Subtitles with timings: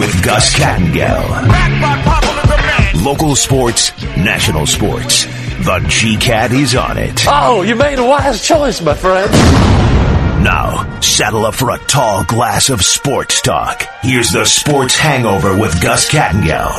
[0.00, 1.28] with Gus Kattengell.
[3.04, 5.26] Local sports, national sports.
[5.26, 7.22] The GCAT is on it.
[7.28, 9.30] Oh, you made a wise choice, my friend.
[10.42, 13.82] Now, saddle up for a tall glass of sports talk.
[14.00, 16.72] Here's the Sports Hangover with Gus Kattengell.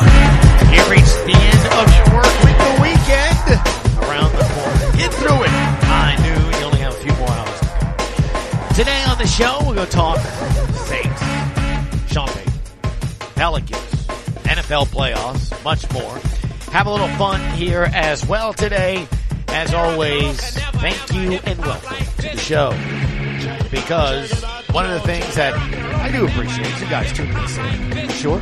[0.72, 3.62] Here reached the end of your work week, the weekend.
[4.02, 4.98] Around the corner.
[4.98, 5.52] Get through it.
[5.86, 8.74] I knew you only have a few more hours to go.
[8.74, 10.18] Today on the show, we're going to talk
[13.52, 14.08] Pelicans,
[14.46, 16.18] NFL playoffs, much more.
[16.72, 19.06] Have a little fun here as well today.
[19.50, 20.40] As always,
[20.76, 22.70] thank you and welcome to the show.
[23.70, 28.14] Because one of the things that I do appreciate is you guys tuning in, for
[28.14, 28.42] sure.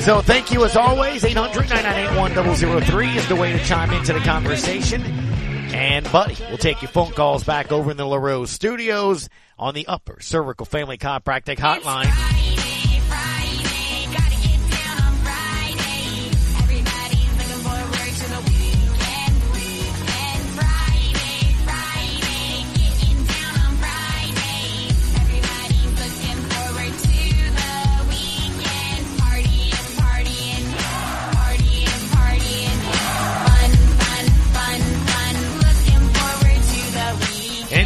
[0.00, 1.24] So thank you as always.
[1.24, 5.02] 800-998-1003 is the way to chime into the conversation.
[5.02, 9.88] And buddy, we'll take your phone calls back over in the LaRose studios on the
[9.88, 12.39] upper cervical family chiropractic hotline.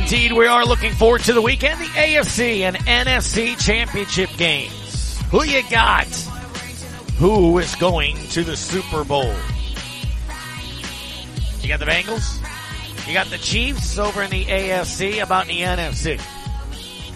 [0.04, 5.18] Indeed, we are looking forward to the weekend, the AFC and NFC championship games.
[5.30, 6.04] Who you got?
[7.16, 9.34] Who is going to the Super Bowl?
[11.62, 12.38] You got the Bengals?
[13.08, 16.18] You got the Chiefs over in the AFC, about in the NFC?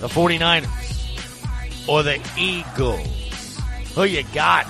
[0.00, 1.89] The 49ers?
[1.91, 3.61] Or the Eagles?
[3.97, 4.66] Who you got?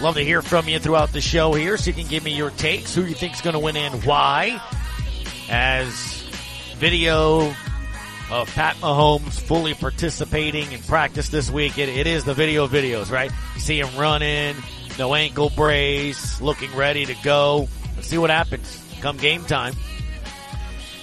[0.00, 2.50] Love to hear from you throughout the show here, so you can give me your
[2.50, 4.62] takes, who you think's going to win and why.
[5.50, 6.19] As
[6.80, 7.54] video
[8.30, 11.76] of Pat Mahomes fully participating in practice this week.
[11.76, 13.30] It, it is the video videos, right?
[13.54, 14.56] You see him running,
[14.98, 17.68] no ankle brace, looking ready to go.
[17.96, 19.74] Let's see what happens come game time.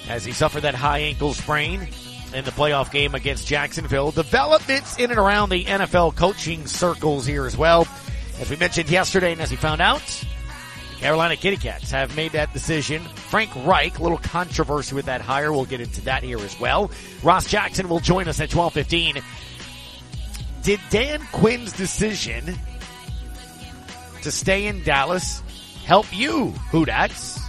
[0.08, 1.86] As he suffered that high ankle sprain
[2.34, 4.10] in the playoff game against Jacksonville.
[4.10, 7.86] Developments in and around the NFL coaching circles here as well.
[8.40, 10.24] As we mentioned yesterday and as we found out,
[11.00, 13.02] Carolina Kitty Cats have made that decision.
[13.02, 15.52] Frank Reich, a little controversy with that hire.
[15.52, 16.90] We'll get into that here as well.
[17.22, 19.22] Ross Jackson will join us at 1215.
[20.62, 22.56] Did Dan Quinn's decision
[24.22, 25.40] to stay in Dallas
[25.84, 27.40] help you, Who Dats?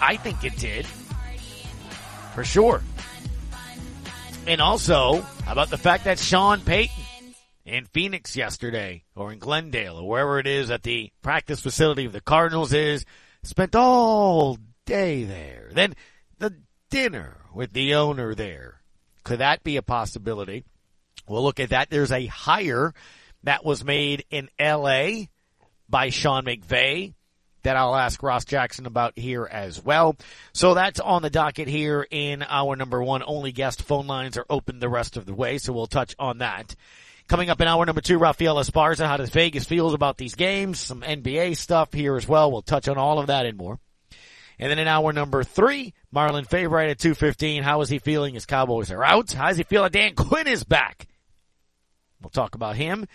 [0.00, 0.84] I think it did.
[2.34, 2.82] For sure.
[4.46, 6.97] And also, how about the fact that Sean Payton
[7.68, 12.12] in Phoenix yesterday or in Glendale or wherever it is at the practice facility of
[12.12, 13.04] the Cardinals is,
[13.42, 15.70] spent all day there.
[15.72, 15.94] Then
[16.38, 16.54] the
[16.90, 18.80] dinner with the owner there.
[19.24, 20.64] Could that be a possibility?
[21.28, 21.90] We'll look at that.
[21.90, 22.94] There's a hire
[23.44, 25.26] that was made in LA
[25.88, 27.12] by Sean McVay
[27.62, 30.16] that I'll ask Ross Jackson about here as well.
[30.52, 33.22] So that's on the docket here in our number one.
[33.26, 36.38] Only guest phone lines are open the rest of the way, so we'll touch on
[36.38, 36.74] that.
[37.28, 39.06] Coming up in hour number two, Rafael Esparza.
[39.06, 40.80] How does Vegas feels about these games?
[40.80, 42.50] Some NBA stuff here as well.
[42.50, 43.78] We'll touch on all of that and more.
[44.58, 47.62] And then in hour number three, Marlon Favorite at 215.
[47.62, 48.32] How is he feeling?
[48.32, 49.30] His Cowboys are out.
[49.30, 51.06] How does he feel that Dan Quinn is back?
[52.22, 53.06] We'll talk about him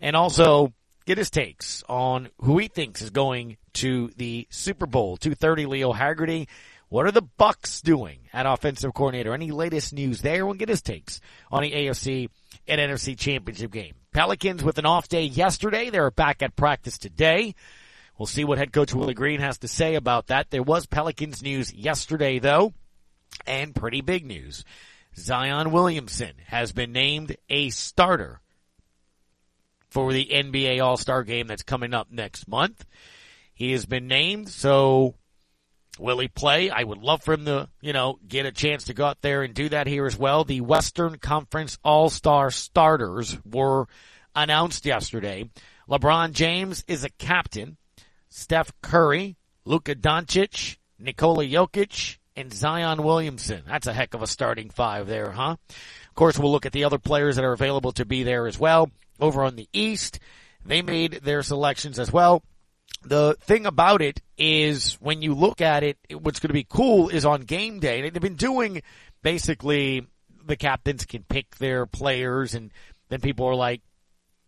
[0.00, 0.72] and also
[1.04, 5.18] get his takes on who he thinks is going to the Super Bowl.
[5.18, 6.48] 230 Leo Haggerty.
[6.88, 9.34] What are the Bucs doing at offensive coordinator?
[9.34, 10.46] Any latest news there?
[10.46, 11.20] We'll get his takes
[11.52, 12.30] on the AFC
[12.68, 13.94] and NFC championship game.
[14.12, 15.90] Pelicans with an off day yesterday.
[15.90, 17.54] They're back at practice today.
[18.18, 20.50] We'll see what head coach Willie Green has to say about that.
[20.50, 22.72] There was Pelicans news yesterday though,
[23.46, 24.64] and pretty big news.
[25.16, 28.40] Zion Williamson has been named a starter
[29.88, 32.84] for the NBA All-Star game that's coming up next month.
[33.54, 35.14] He has been named, so
[35.98, 36.70] Will he play?
[36.70, 39.42] I would love for him to, you know, get a chance to go out there
[39.42, 40.44] and do that here as well.
[40.44, 43.86] The Western Conference All-Star starters were
[44.34, 45.50] announced yesterday.
[45.88, 47.76] LeBron James is a captain.
[48.28, 53.62] Steph Curry, Luka Doncic, Nikola Jokic, and Zion Williamson.
[53.66, 55.56] That's a heck of a starting five there, huh?
[55.68, 58.58] Of course, we'll look at the other players that are available to be there as
[58.58, 58.90] well.
[59.18, 60.20] Over on the East,
[60.64, 62.44] they made their selections as well
[63.02, 67.08] the thing about it is when you look at it, what's going to be cool
[67.08, 68.82] is on game day, they've been doing
[69.22, 70.06] basically
[70.46, 72.72] the captains can pick their players, and
[73.08, 73.82] then people are like,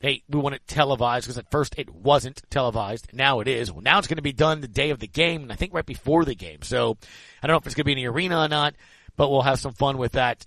[0.01, 3.13] hey, we want it televised because at first it wasn't televised.
[3.13, 3.71] Now it is.
[3.71, 5.75] Well, now it's going to be done the day of the game, and I think
[5.75, 6.63] right before the game.
[6.63, 6.97] So
[7.43, 8.75] I don't know if it's going to be in the arena or not,
[9.17, 10.45] but we'll have some fun with that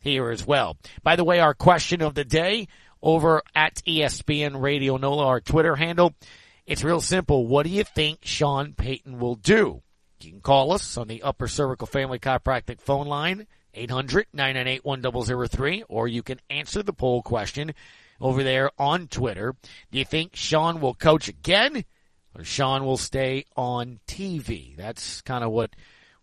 [0.00, 0.76] here as well.
[1.02, 2.68] By the way, our question of the day
[3.02, 6.14] over at ESPN Radio NOLA, our Twitter handle.
[6.66, 7.46] It's real simple.
[7.46, 9.82] What do you think Sean Payton will do?
[10.20, 13.46] You can call us on the Upper Cervical Family Chiropractic phone line,
[13.76, 17.74] 800-998-1003, or you can answer the poll question
[18.18, 19.54] over there on Twitter.
[19.90, 21.84] Do you think Sean will coach again
[22.34, 24.74] or Sean will stay on TV?
[24.74, 25.76] That's kind of what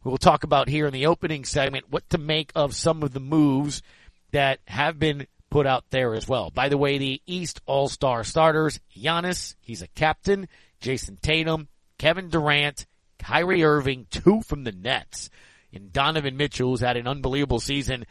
[0.03, 3.19] we'll talk about here in the opening segment, what to make of some of the
[3.19, 3.83] moves
[4.31, 6.49] that have been put out there as well.
[6.49, 10.47] By the way, the East All-Star starters, Giannis, he's a captain,
[10.81, 11.67] Jayson Tatum,
[11.99, 12.87] Kevin Durant,
[13.19, 15.29] Kyrie Irving, two from the Nets,
[15.71, 18.05] and Donovan Mitchell, who's had an unbelievable season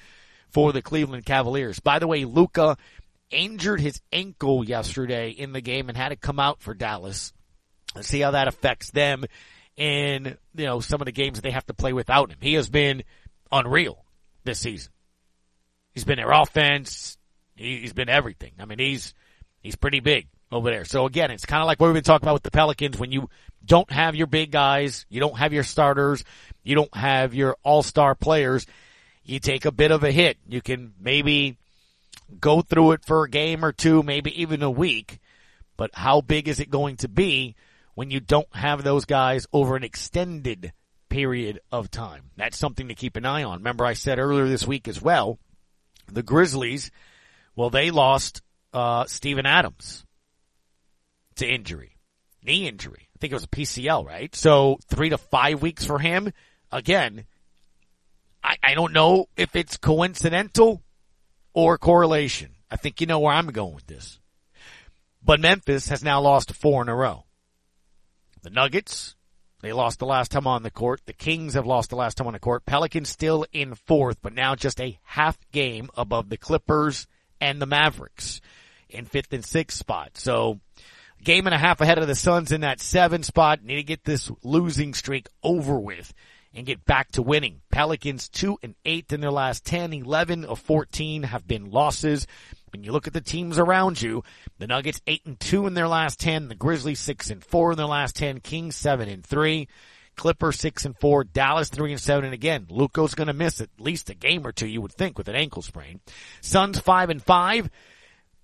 [0.50, 1.80] for the Cleveland Cavaliers.
[1.80, 2.76] By the way, Luka
[3.30, 7.32] injured his ankle yesterday in the game and had to come out for Dallas.
[7.94, 9.24] Let's see how that affects them
[9.76, 12.38] in, you know, some of the games they have to play without him.
[12.40, 13.02] He has been
[13.50, 14.04] unreal
[14.44, 14.92] this season.
[15.92, 17.16] He's been their offense.
[17.60, 18.52] He's been everything.
[18.58, 19.12] I mean, he's,
[19.60, 20.84] he's pretty big over there.
[20.84, 23.12] So again, it's kind of like what we've been talking about with the Pelicans when
[23.12, 23.28] you
[23.64, 26.24] don't have your big guys, you don't have your starters,
[26.62, 28.66] you don't have your all-star players,
[29.24, 30.38] you take a bit of a hit.
[30.48, 31.58] You can maybe
[32.40, 35.20] go through it for a game or two, maybe even a week,
[35.76, 37.54] but how big is it going to be
[37.94, 40.72] when you don't have those guys over an extended
[41.10, 42.30] period of time?
[42.36, 43.58] That's something to keep an eye on.
[43.58, 45.38] Remember I said earlier this week as well,
[46.10, 46.90] the Grizzlies,
[47.60, 48.40] well, they lost,
[48.72, 50.06] uh, Steven Adams
[51.34, 51.98] to injury,
[52.42, 53.10] knee injury.
[53.14, 54.34] I think it was a PCL, right?
[54.34, 56.32] So three to five weeks for him.
[56.72, 57.26] Again,
[58.42, 60.82] I, I don't know if it's coincidental
[61.52, 62.52] or correlation.
[62.70, 64.18] I think you know where I'm going with this.
[65.22, 67.24] But Memphis has now lost four in a row.
[68.40, 69.16] The Nuggets,
[69.60, 71.02] they lost the last time on the court.
[71.04, 72.64] The Kings have lost the last time on the court.
[72.64, 77.06] Pelicans still in fourth, but now just a half game above the Clippers
[77.40, 78.40] and the Mavericks
[78.88, 80.10] in fifth and sixth spot.
[80.14, 80.60] So
[81.22, 83.62] game and a half ahead of the Suns in that seven spot.
[83.62, 86.12] Need to get this losing streak over with
[86.54, 87.60] and get back to winning.
[87.70, 92.26] Pelicans two and eight in their last 10, 11 of 14 have been losses.
[92.72, 94.22] When you look at the teams around you,
[94.58, 97.76] the Nuggets eight and two in their last 10, the Grizzlies six and four in
[97.76, 99.68] their last 10, Kings seven and three,
[100.20, 104.10] Clippers six and four, Dallas three and seven, and again, Luka's gonna miss at least
[104.10, 105.98] a game or two, you would think, with an ankle sprain.
[106.42, 107.70] Suns five and five,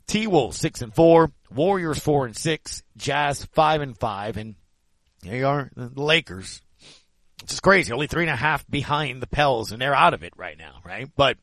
[0.07, 4.55] T-Wolves six and four, Warriors four and six, Jazz five and five, and
[5.21, 6.63] there you are, the Lakers.
[7.43, 7.93] It's just crazy.
[7.93, 10.81] Only three and a half behind the Pels, and they're out of it right now,
[10.83, 11.11] right?
[11.15, 11.37] But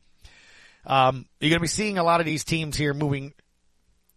[0.84, 3.34] um, you're going to be seeing a lot of these teams here moving,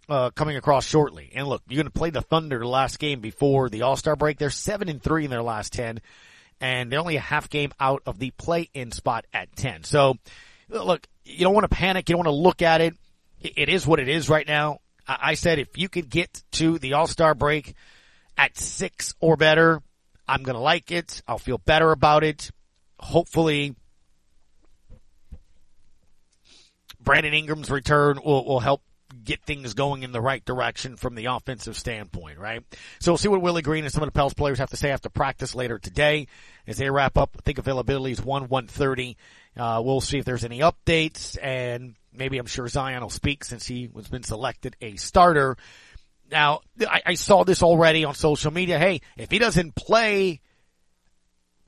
[0.09, 1.31] uh, coming across shortly.
[1.35, 4.37] And look, you're going to play the Thunder last game before the All Star break.
[4.37, 5.99] They're seven and three in their last ten,
[6.61, 9.83] and they're only a half game out of the play-in spot at ten.
[9.83, 10.15] So,
[10.69, 12.09] look, you don't want to panic.
[12.09, 12.93] You don't want to look at it.
[13.39, 14.79] It is what it is right now.
[15.07, 17.75] I said if you could get to the All Star break
[18.37, 19.81] at six or better,
[20.27, 21.21] I'm going to like it.
[21.27, 22.51] I'll feel better about it.
[22.99, 23.75] Hopefully,
[26.99, 28.81] Brandon Ingram's return will, will help
[29.27, 32.63] get things going in the right direction from the offensive standpoint, right?
[32.99, 34.89] So we'll see what Willie Green and some of the Pels players have to say
[34.89, 36.27] after practice later today
[36.65, 37.35] as they wrap up.
[37.37, 39.17] I think availability is 1 130.
[39.57, 43.67] Uh, we'll see if there's any updates and maybe I'm sure Zion will speak since
[43.67, 45.57] he was been selected a starter.
[46.31, 48.79] Now, I, I saw this already on social media.
[48.79, 50.39] Hey, if he doesn't play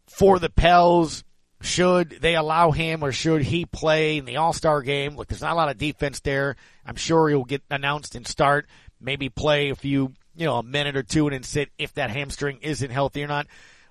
[0.07, 1.25] for the Pels,
[1.61, 5.15] should they allow him or should he play in the All-Star game?
[5.15, 6.55] Look, there's not a lot of defense there.
[6.85, 8.67] I'm sure he'll get announced and start,
[9.01, 12.11] maybe play a few, you know, a minute or two and then sit if that
[12.11, 13.47] hamstring isn't healthy or not.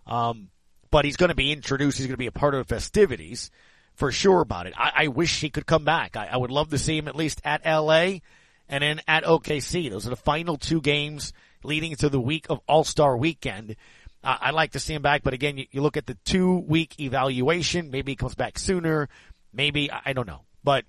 [0.07, 0.49] Um,
[0.91, 1.99] but he's going to be introduced.
[1.99, 3.51] He's going to be a part of the festivities
[3.95, 4.75] for sure about it.
[4.77, 6.17] I, I wish he could come back.
[6.17, 8.21] I, I would love to see him at least at LA
[8.69, 9.91] and then at OKC.
[9.91, 11.33] Those are the final two games
[11.63, 13.77] leading to the week of All-Star weekend.
[14.23, 16.99] I'd like to see him back, but again, you, you look at the two week
[17.01, 17.91] evaluation.
[17.91, 19.09] Maybe he comes back sooner.
[19.53, 20.85] Maybe, I, I don't know, but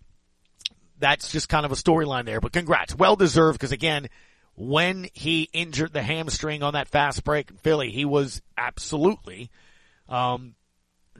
[0.98, 2.95] that's just kind of a storyline there, but congrats.
[2.95, 4.09] Well deserved because again,
[4.55, 9.51] when he injured the hamstring on that fast break in Philly, he was absolutely,
[10.09, 10.55] um,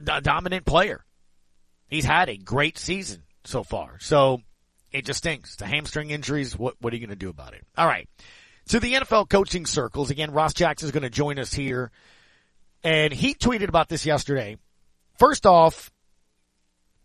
[0.06, 1.04] a dominant player.
[1.86, 3.98] He's had a great season so far.
[4.00, 4.42] So
[4.92, 5.56] it just stinks.
[5.56, 7.64] The hamstring injuries, what, what are you going to do about it?
[7.78, 8.08] All right
[8.70, 10.10] to the NFL coaching circles.
[10.10, 11.90] Again, Ross Jackson is going to join us here.
[12.84, 14.58] And he tweeted about this yesterday.
[15.18, 15.90] First off,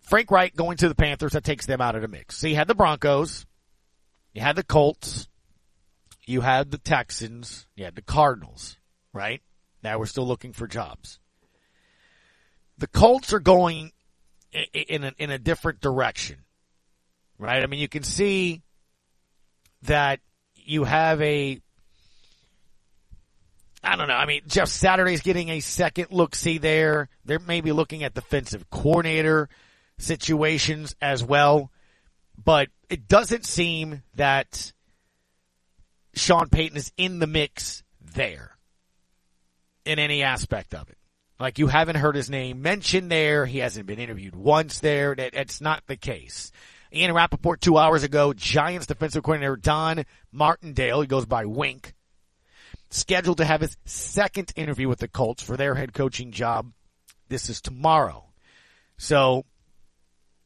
[0.01, 2.37] Frank Reich going to the Panthers, that takes them out of the mix.
[2.37, 3.47] So you had the Broncos,
[4.33, 5.27] you had the Colts,
[6.27, 8.77] you had the Texans, you had the Cardinals,
[9.11, 9.41] right?
[9.83, 11.19] Now we're still looking for jobs.
[12.77, 13.91] The Colts are going
[14.71, 16.43] in a, in a different direction,
[17.39, 17.63] right?
[17.63, 18.61] I mean, you can see
[19.83, 20.19] that
[20.65, 21.59] you have a
[23.83, 24.15] I don't know.
[24.15, 27.07] I mean, Jeff Saturday's getting a second look see there.
[27.23, 29.47] They're maybe looking at defensive coordinator
[29.99, 31.71] situations as well.
[32.43, 34.73] But it doesn't seem that
[36.15, 38.57] Sean Payton is in the mix there
[39.85, 40.97] in any aspect of it.
[41.39, 43.45] Like you haven't heard his name mentioned there.
[43.45, 45.15] He hasn't been interviewed once there.
[45.15, 46.51] That that's not the case.
[46.95, 51.93] Ian Rapoport two hours ago, Giants defensive coordinator Don Martindale, he goes by Wink,
[52.89, 56.71] scheduled to have his second interview with the Colts for their head coaching job.
[57.27, 58.25] This is tomorrow.
[58.97, 59.45] So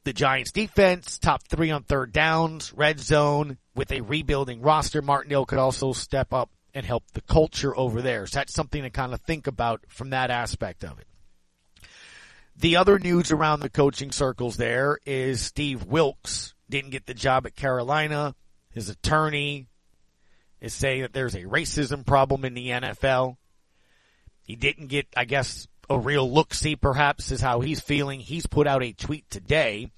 [0.05, 5.01] the Giants defense, top three on third downs, red zone with a rebuilding roster.
[5.01, 8.25] Martindale could also step up and help the culture over there.
[8.25, 11.05] So that's something to kind of think about from that aspect of it.
[12.59, 17.45] The other news around the coaching circles there is Steve Wilks didn't get the job
[17.45, 18.35] at Carolina.
[18.71, 19.69] His attorney
[20.59, 23.37] is saying that there's a racism problem in the NFL.
[24.43, 28.19] He didn't get, I guess, a real look see perhaps is how he's feeling.
[28.19, 29.89] He's put out a tweet today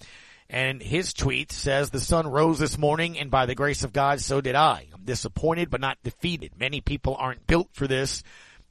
[0.47, 4.21] and his tweet says the sun rose this morning and by the grace of God,
[4.21, 4.85] so did I.
[4.93, 6.51] I'm disappointed but not defeated.
[6.59, 8.21] Many people aren't built for this,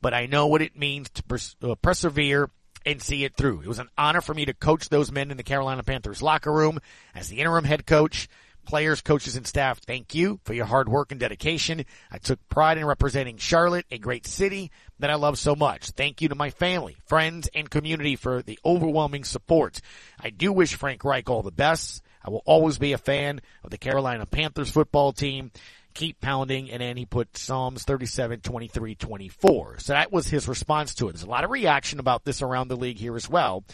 [0.00, 2.50] but I know what it means to pers- uh, persevere
[2.84, 3.60] and see it through.
[3.60, 6.52] It was an honor for me to coach those men in the Carolina Panthers locker
[6.52, 6.80] room
[7.14, 8.28] as the interim head coach.
[8.66, 11.84] Players, coaches, and staff, thank you for your hard work and dedication.
[12.10, 15.90] I took pride in representing Charlotte, a great city that I love so much.
[15.90, 19.80] Thank you to my family, friends, and community for the overwhelming support.
[20.20, 22.02] I do wish Frank Reich all the best.
[22.22, 25.50] I will always be a fan of the Carolina Panthers football team.
[25.94, 26.70] Keep pounding.
[26.70, 29.78] And then he put Psalms 37, 23, 24.
[29.78, 31.12] So that was his response to it.
[31.12, 33.64] There's a lot of reaction about this around the league here as well,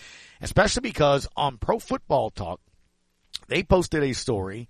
[0.40, 2.60] especially because on Pro Football Talk,
[3.48, 4.68] they posted a story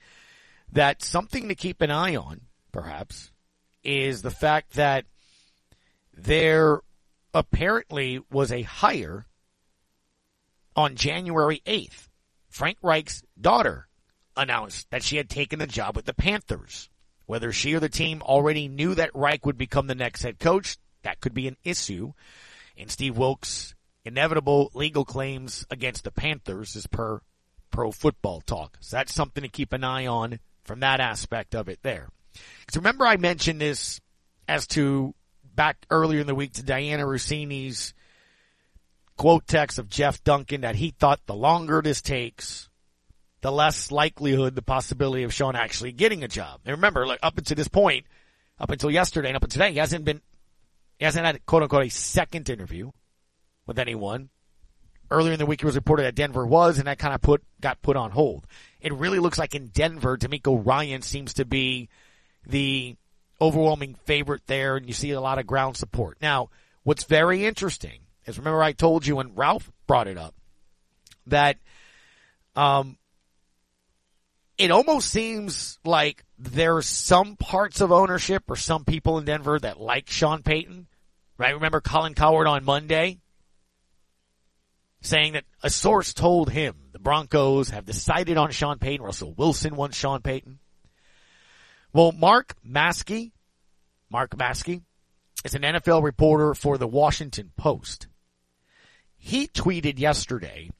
[0.72, 3.30] that something to keep an eye on, perhaps,
[3.84, 5.04] is the fact that
[6.12, 6.80] there
[7.32, 9.26] apparently was a hire
[10.74, 12.08] on January 8th.
[12.48, 13.86] Frank Reich's daughter
[14.36, 16.88] announced that she had taken the job with the Panthers.
[17.26, 20.78] Whether she or the team already knew that Reich would become the next head coach,
[21.02, 22.12] that could be an issue.
[22.76, 27.20] And Steve Wilks' inevitable legal claims against the Panthers is per
[27.70, 28.78] pro football talk.
[28.80, 32.08] So that's something to keep an eye on from that aspect of it there.
[32.60, 34.00] Because remember I mentioned this
[34.48, 35.14] as to
[35.54, 37.94] back earlier in the week to Dianna Russini's
[39.16, 42.68] quote text of Jeff Duncan that he thought the longer this takes,
[43.40, 46.60] the less likelihood, the possibility of Sean actually getting a job.
[46.64, 48.06] And remember, like up until this point,
[48.58, 50.20] up until yesterday and up until today, he hasn't been,
[50.98, 52.90] he hasn't had quote unquote a second interview
[53.66, 54.30] with anyone.
[55.08, 57.44] Earlier in the week, it was reported that Denver was, and that kind of put
[57.60, 58.46] got put on hold.
[58.80, 61.88] It really looks like in Denver, DeMeco Ryan seems to be
[62.44, 62.96] the
[63.40, 66.18] overwhelming favorite there, and you see a lot of ground support.
[66.20, 66.50] Now,
[66.82, 70.34] what's very interesting is remember I told you when Ralph brought it up
[71.26, 71.58] that
[72.54, 72.96] um,
[74.58, 79.80] it almost seems like there's some parts of ownership or some people in Denver that
[79.80, 80.86] like Sean Payton.
[81.38, 81.54] Right?
[81.54, 83.18] Remember Colin Cowherd on Monday
[85.02, 89.04] saying that a source told him the Broncos have decided on Sean Payton.
[89.04, 90.58] Russell Wilson wants Sean Payton.
[91.92, 93.32] Well, Mark Maske,
[94.10, 94.82] Mark Maske
[95.44, 98.08] is an NFL reporter for the Washington Post.
[99.16, 100.70] He tweeted yesterday,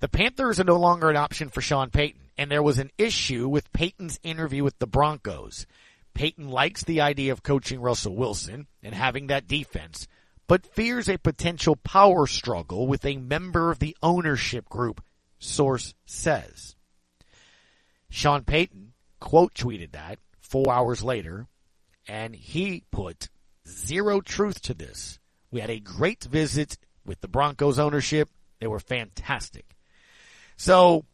[0.00, 3.48] the Panthers are no longer an option for Sean Payton, and there was an issue
[3.48, 5.66] with Peyton's interview with the Broncos.
[6.14, 10.06] Peyton likes the idea of coaching Russell Wilson and having that defense,
[10.46, 15.02] but fears a potential power struggle with a member of the ownership group,
[15.38, 16.76] source says.
[18.08, 21.48] Sean Payton quote tweeted that four hours later,
[22.06, 23.28] and he put
[23.68, 25.18] zero truth to this.
[25.50, 28.28] We had a great visit with the Broncos ownership.
[28.60, 29.76] They were fantastic.
[30.56, 31.04] So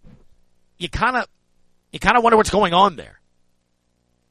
[0.82, 1.26] you kind of,
[1.92, 3.20] you kind of wonder what's going on there,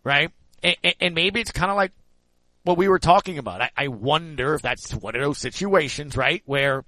[0.03, 0.31] right?
[0.62, 1.91] And, and maybe it's kind of like
[2.63, 3.62] what we were talking about.
[3.62, 6.84] I, I wonder if that's one of those situations, right, where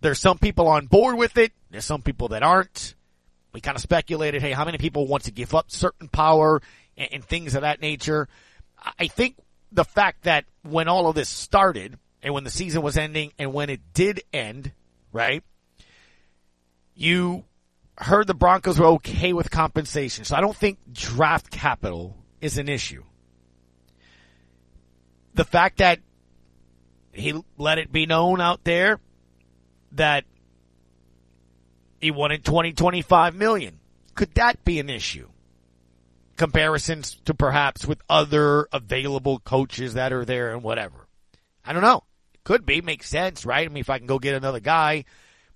[0.00, 1.52] there's some people on board with it.
[1.70, 2.94] There's some people that aren't.
[3.52, 6.60] We kind of speculated, hey, how many people want to give up certain power
[6.96, 8.28] and, and things of that nature.
[8.98, 9.36] I think
[9.72, 13.52] the fact that when all of this started and when the season was ending and
[13.52, 14.72] when it did end,
[15.12, 15.42] right?
[16.94, 17.44] You
[17.98, 20.24] heard the Broncos were okay with compensation.
[20.24, 23.02] So I don't think draft capital is an issue
[25.36, 26.00] the fact that
[27.12, 28.98] he let it be known out there
[29.92, 30.24] that
[32.00, 33.78] he wanted 20, 25 million.
[34.14, 35.28] Could that be an issue?
[36.36, 41.08] comparisons to perhaps with other available coaches that are there and whatever.
[41.64, 42.04] I don't know.
[42.34, 43.66] It could be, makes sense, right?
[43.66, 45.06] I mean, if I can go get another guy,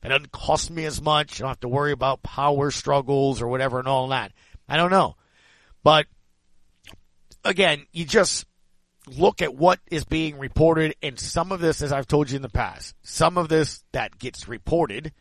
[0.02, 1.40] it doesn't cost me as much.
[1.40, 4.32] I don't have to worry about power struggles or whatever and all that.
[4.68, 5.16] I don't know.
[5.82, 6.06] But
[7.44, 8.46] again, you just
[9.06, 12.42] look at what is being reported and some of this, as I've told you in
[12.42, 15.12] the past, some of this that gets reported,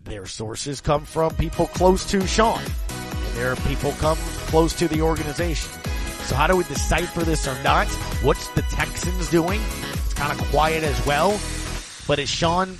[0.00, 2.62] their sources come from people close to Sean.
[2.62, 5.70] And there are people come close to the organization.
[6.24, 7.88] So how do we decipher this or not?
[8.22, 9.60] What's the Texans doing?
[9.92, 11.38] It's kind of quiet as well.
[12.06, 12.78] But is Sean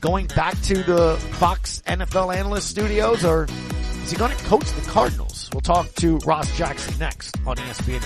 [0.00, 3.46] going back to the Fox NFL analyst studios or
[4.04, 5.50] is he going to coach the Cardinals?
[5.52, 8.02] We'll talk to Ross Jackson next on ESPN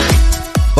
[0.00, 0.09] New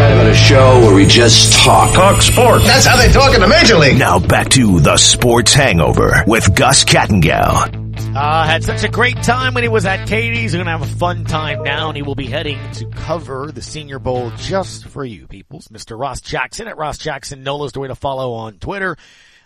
[0.00, 1.94] we be excited about a show where we just talk?
[1.94, 2.64] Talk sports.
[2.64, 3.98] That's how they talk in the Major League.
[3.98, 7.76] Now back to the Sports Hangover with Gus Kattengell.
[8.16, 10.52] Uh, had such a great time when he was at Katie's.
[10.52, 13.52] We're going to have a fun time now, and he will be heading to cover
[13.52, 15.68] the Senior Bowl just for you, peoples.
[15.68, 15.98] Mr.
[15.98, 18.96] Ross Jackson at Ross Jackson Nola's the way to follow on Twitter.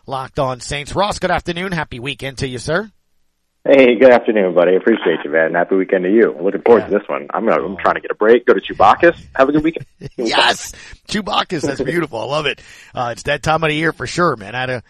[0.06, 0.94] Locked on Saints.
[0.94, 1.72] Ross, good afternoon.
[1.72, 2.90] Happy weekend to you, sir.
[3.66, 4.76] Hey, good afternoon, buddy.
[4.76, 5.54] Appreciate you, man.
[5.54, 6.34] Happy weekend to you.
[6.36, 6.86] I'm looking forward Yeah.
[6.88, 7.28] to this one.
[7.32, 8.44] I'm, gonna, I'm trying to get a break.
[8.44, 9.18] Go to Chewbacca's.
[9.34, 9.86] Have a good weekend.
[10.18, 10.72] yes,
[11.08, 11.62] Chewbacca's.
[11.62, 12.18] That's beautiful.
[12.20, 12.60] I love it.
[12.94, 14.54] Uh, it's that time of the year for sure, man.
[14.54, 14.82] I had to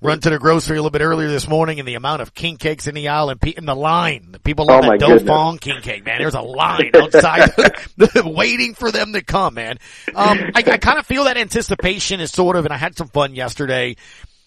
[0.00, 2.56] run to the grocery a little bit earlier this morning, and the amount of king
[2.56, 4.28] cakes in the aisle and pe- in the line.
[4.32, 5.58] The people love Oh, that goodness.
[5.60, 6.16] King cake, man.
[6.18, 7.50] There's a line outside
[8.24, 9.76] waiting for them to come, man.
[10.14, 13.08] Um, I, I kind of feel that anticipation is sort of, and I had some
[13.08, 13.96] fun yesterday.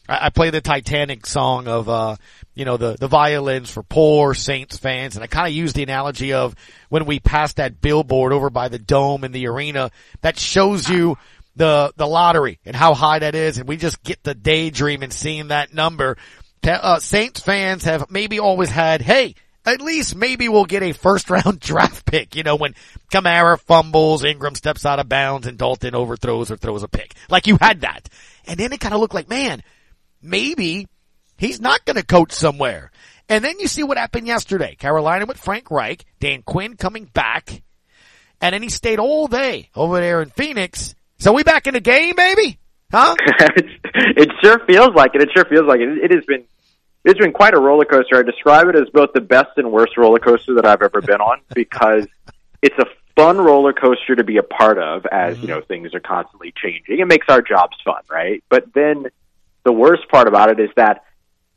[0.07, 2.15] I, I play the Titanic song of, uh,
[2.53, 5.15] you know, the, the violins for poor Saints fans.
[5.15, 6.55] And I kind of use the analogy of
[6.89, 9.91] when we passed that billboard over by the dome in the arena
[10.21, 11.17] that shows you
[11.55, 13.57] the, the lottery and how high that is.
[13.57, 16.17] And we just get the daydream and seeing that number.
[16.63, 21.29] Uh, Saints fans have maybe always had, hey, at least maybe we'll get a first
[21.29, 22.75] round draft pick, you know, when
[23.11, 27.13] Kamara fumbles, Ingram steps out of bounds and Dalton overthrows or throws a pick.
[27.29, 28.09] Like you had that.
[28.47, 29.63] And then it kind of looked like, man,
[30.25, 30.87] maybe
[31.37, 32.91] he's not going to coach somewhere.
[33.27, 34.75] And then you see what happened yesterday.
[34.75, 37.63] Carolina with Frank Reich, Dan Quinn coming back,
[38.41, 40.95] and then he stayed all day over there in Phoenix.
[41.17, 42.59] So we back in the game, baby?
[42.91, 43.15] Huh?
[43.19, 43.65] it,
[44.17, 45.21] it sure feels like it.
[45.21, 45.89] It sure feels like it.
[45.97, 46.45] It has been
[47.03, 48.17] it's been quite a roller coaster.
[48.17, 51.21] I describe it as both the best and worst roller coaster that I've ever been
[51.21, 52.07] on because
[52.61, 52.85] it's a
[53.15, 55.43] fun roller coaster to be a part of as, mm-hmm.
[55.43, 56.99] you know, things are constantly changing.
[56.99, 58.43] It makes our jobs fun, right?
[58.49, 59.05] But then
[59.65, 61.03] the worst part about it is that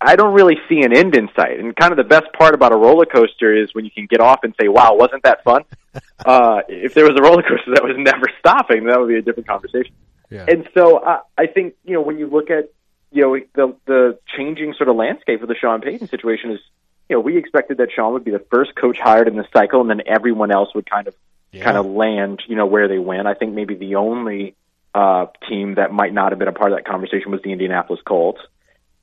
[0.01, 1.59] I don't really see an end in sight.
[1.59, 4.21] And kind of the best part about a roller coaster is when you can get
[4.21, 5.63] off and say, "Wow, wasn't that fun?"
[6.27, 9.23] uh, if there was a roller coaster that was never stopping, that would be a
[9.23, 9.93] different conversation.
[10.31, 10.45] Yeah.
[10.49, 12.71] And so uh, I think you know when you look at
[13.13, 16.61] you know the the changing sort of landscape of the Sean Payton situation is
[17.09, 19.81] you know we expected that Sean would be the first coach hired in the cycle,
[19.81, 21.15] and then everyone else would kind of
[21.51, 21.65] Yeah.
[21.65, 23.27] kind of land you know where they went.
[23.27, 24.55] I think maybe the only
[24.99, 28.01] uh, team that might not have been a part of that conversation was the Indianapolis
[28.05, 28.41] Colts.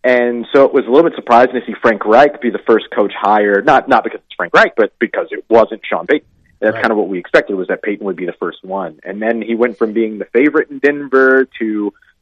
[0.04, 2.86] And so it was a little bit surprising to see Frank Reich be the first
[2.94, 6.28] coach hired, not not because it's Frank Reich, but because it wasn't Sean Payton.
[6.60, 6.82] That's Right.
[6.84, 9.00] kind of what we expected was that Payton would be the first one.
[9.04, 11.66] And then he went from being the favorite in Denver to,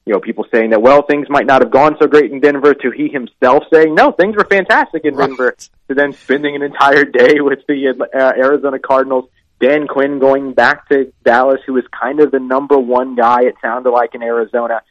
[0.05, 2.73] you know, people saying that, well, things might not have gone so great in Denver
[2.73, 5.27] to he himself saying, no, things were fantastic in Right.
[5.27, 5.55] Denver
[5.89, 7.79] to then spending an entire day with the
[8.13, 9.25] uh, Arizona Cardinals.
[9.59, 13.55] Dan Quinn going back to Dallas, who was kind of the number one guy, it
[13.61, 14.81] sounded like, in Arizona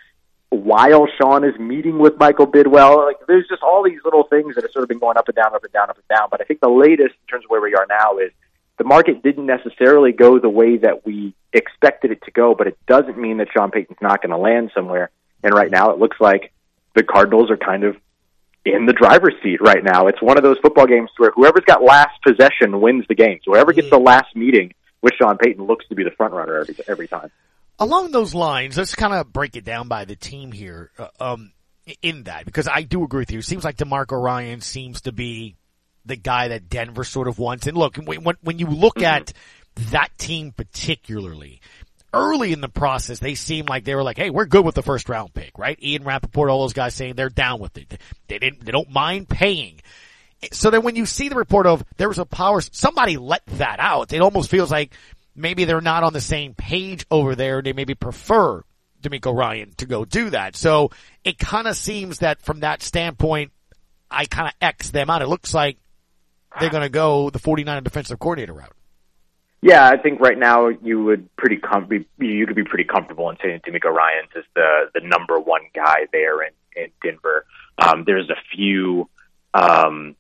[0.53, 3.07] while Sean is meeting with Michael Bidwill.
[3.07, 5.35] Like there's just all these little things that have sort of been going up and
[5.35, 6.29] down, up and down, up and down.
[6.31, 8.31] But I think the latest in terms of where we are now is
[8.77, 12.79] the market didn't necessarily go the way that we expected it to go, but it
[12.87, 15.11] doesn't mean that Sean Payton's not going to land somewhere.
[15.43, 16.53] And right now it looks like
[16.95, 17.97] the Cardinals are kind of
[18.65, 20.07] in the driver's seat right now.
[20.07, 23.41] It's one of those football games where whoever's got last possession wins the game.
[23.45, 26.59] So whoever gets the last meeting with Sean Payton looks to be the front runner
[26.59, 27.31] every every time.
[27.79, 30.91] Along those lines, let's kind of break it down by the team here.
[30.99, 31.53] Uh, um,
[32.01, 33.41] in that, because I do agree with you.
[33.41, 35.57] It seems like DeMeco Ryan seems to be
[36.05, 37.67] the guy that Denver sort of wants.
[37.67, 39.33] And look, when when, when you look at
[39.91, 41.61] that team particularly,
[42.13, 44.83] early in the process, they seemed like they were like, "Hey, we're good with the
[44.83, 45.79] first round pick," right?
[45.83, 47.99] Ian Rapoport, all those guys saying they're down with it.
[48.29, 49.81] They didn't, they don't mind paying.
[50.51, 53.79] So then when you see the report of there was a power, somebody let that
[53.79, 54.13] out.
[54.13, 54.93] It almost feels like
[55.37, 57.63] maybe they're not on the same page over there.
[57.63, 58.63] They maybe prefer
[59.03, 60.57] DeMeco Ryan to go do that.
[60.57, 60.91] So
[61.25, 63.53] it kind of seems that from that standpoint,
[64.11, 65.23] I kind of X them out.
[65.23, 65.79] It looks like
[66.61, 68.73] they're going to go the 49 defensive coordinator route.
[69.63, 73.31] Yeah, I think right now you would pretty com- be, you could be pretty comfortable
[73.31, 77.47] in saying DeMeco Ryans is the the number one guy there in in Denver.
[77.79, 79.09] Um, there's a few
[79.55, 80.17] um,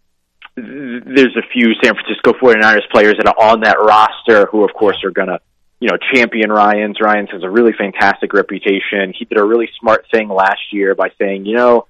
[0.55, 5.03] there's a few San Francisco 49ers players that are on that roster who, of course,
[5.03, 5.41] are going to
[5.81, 6.99] you know champion Ryans.
[7.01, 9.13] Ryans has a really fantastic reputation.
[9.19, 11.87] He did a really smart thing last year by saying, you know.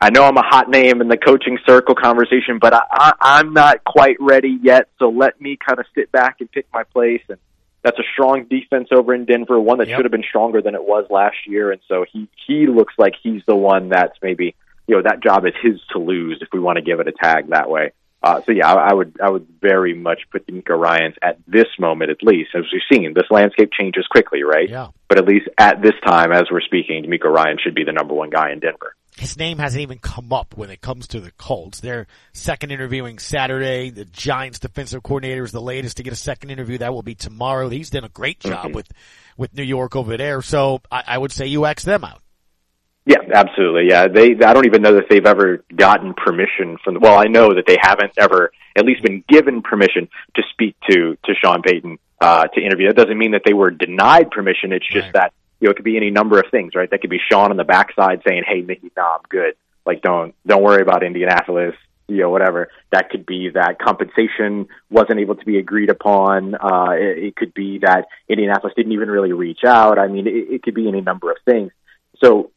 [0.00, 3.52] I know I'm a hot name in the coaching circle conversation, but I, I, I'm
[3.52, 4.88] not quite ready yet.
[4.98, 7.22] So let me kind of sit back and pick my place.
[7.28, 7.38] And
[7.82, 9.96] that's a strong defense over in Denver, one that Yep.
[9.96, 11.72] should have been stronger than it was last year.
[11.72, 14.54] And so he he looks like he's the one that's maybe
[14.86, 17.12] you know that job is his to lose if we want to give it a
[17.12, 17.92] tag that way.
[18.22, 21.68] Uh, so yeah, I, I would I would very much put DeMeco Ryans at this
[21.78, 23.14] moment at least, as we've seen.
[23.14, 24.68] This landscape changes quickly, right?
[24.68, 24.88] Yeah.
[25.08, 28.14] But at least at this time, as we're speaking, DeMeco Ryan should be the number
[28.14, 28.94] one guy in Denver.
[29.16, 31.80] His name hasn't even come up when it comes to the Colts.
[31.80, 33.90] They're second interviewing Saturday.
[33.90, 36.78] The Giants defensive coordinator is the latest to get a second interview.
[36.78, 37.68] That will be tomorrow.
[37.68, 38.88] He's done a great job with,
[39.36, 40.40] with New York over there.
[40.42, 42.22] So I, I would say you X them out.
[43.06, 43.88] Yeah, absolutely.
[43.88, 44.32] Yeah, they.
[44.44, 46.92] I don't even know that they've ever gotten permission from.
[46.94, 50.76] The, well, I know that they haven't ever at least been given permission to speak
[50.90, 52.88] to to Sean Payton uh, to interview.
[52.88, 54.72] That doesn't mean that they were denied permission.
[54.74, 55.12] It's just Right.
[55.14, 56.90] that you know it could be any number of things, right?
[56.90, 59.54] That could be Sean on the backside saying, "Hey, Mickey, nah, I'm good.
[59.84, 61.74] Like, don't don't worry about Indianapolis."
[62.10, 62.68] You know, whatever.
[62.90, 66.54] That could be that compensation wasn't able to be agreed upon.
[66.54, 69.98] Uh, it, it could be that Indianapolis didn't even really reach out.
[69.98, 71.70] I mean, it, it could be any number of things.
[72.24, 72.50] So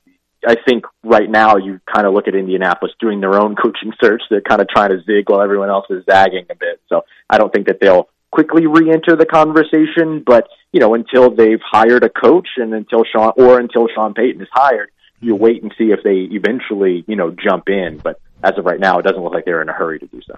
[0.47, 4.21] I think right now you kind of look at Indianapolis doing their own coaching search.
[4.29, 6.81] They're kind of trying to zig while everyone else is zagging a bit.
[6.89, 11.61] So I don't think that they'll quickly re-enter the conversation, but you know, until they've
[11.63, 14.89] hired a coach and until Sean or until Sean Payton is hired,
[15.19, 17.97] you wait and see if they eventually, you know, jump in.
[17.97, 20.21] But as of right now, it doesn't look like they're in a hurry to do
[20.25, 20.35] so.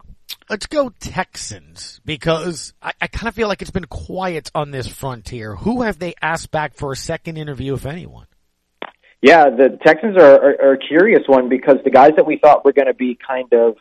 [0.49, 4.87] Let's go Texans because I, I kind of feel like it's been quiet on this
[4.87, 5.55] frontier.
[5.55, 8.27] Who have they asked back for a second interview, if anyone?
[9.21, 12.65] Yeah, the Texans are, are, are a curious one because the guys that we thought
[12.65, 13.77] were going to be kind of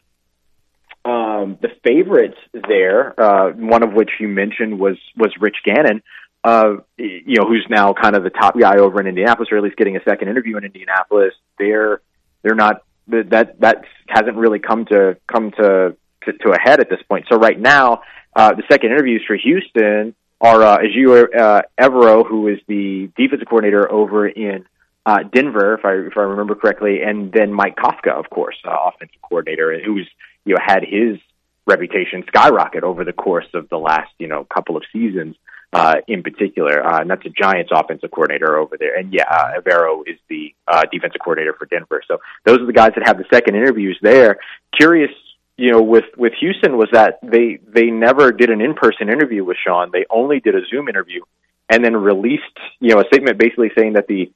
[1.04, 6.02] um, the favorites there, uh, one of which you mentioned was was Rich Gannon,
[6.44, 9.64] uh, you know, who's now kind of the top guy over in Indianapolis, or at
[9.64, 11.34] least getting a second interview in Indianapolis.
[11.58, 12.00] They're
[12.42, 16.88] they're not that that hasn't really come to come to to, to a head at
[16.88, 17.26] this point.
[17.30, 18.02] So right now,
[18.34, 23.48] uh, the second interviews for Houston are uh, Ejiro uh, Evero, who is the defensive
[23.48, 24.66] coordinator over in
[25.04, 28.76] uh, Denver, if I if I remember correctly, and then Mike Kafka, of course, uh,
[28.86, 30.08] offensive coordinator, who's
[30.44, 31.18] you know had his
[31.66, 35.36] reputation skyrocket over the course of the last you know couple of seasons.
[35.72, 38.94] uh, in particular, uh, and that's the Giants offensive coordinator over there.
[38.94, 42.02] And yeah, uh, Evero is the uh, defensive coordinator for Denver.
[42.06, 44.38] So those are the guys that have the second interviews there.
[44.76, 45.10] Curious,
[45.56, 49.44] you know, with with Houston was that they they never did an in person interview
[49.44, 49.90] with Sean.
[49.92, 51.22] They only did a Zoom interview,
[51.70, 54.30] and then released you know a statement basically saying that the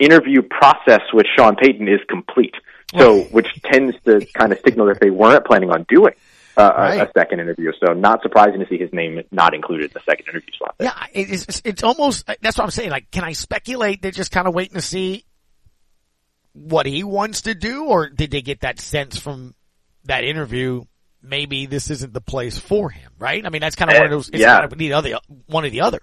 [0.00, 2.54] interview process with Sean Payton is complete.
[3.00, 6.14] So, which tends to kind of signal that they weren't planning on doing
[6.56, 7.00] uh, right.
[7.00, 7.72] a, a, second interview.
[7.84, 10.74] So not surprising to see his name not included in the second interview slot.
[10.78, 10.92] There.
[10.94, 12.90] Yeah, it's, it's almost, that's what I'm saying.
[12.90, 15.24] Like, can I speculate they're just kind of waiting to see
[16.52, 19.54] what he wants to do or did they get that sense from
[20.04, 20.84] that interview?
[21.22, 23.46] Maybe this isn't the place for him, right?
[23.46, 24.60] I mean, that's kind of uh, one of those, it's yeah.
[24.60, 26.00] kind of the other, one or the other.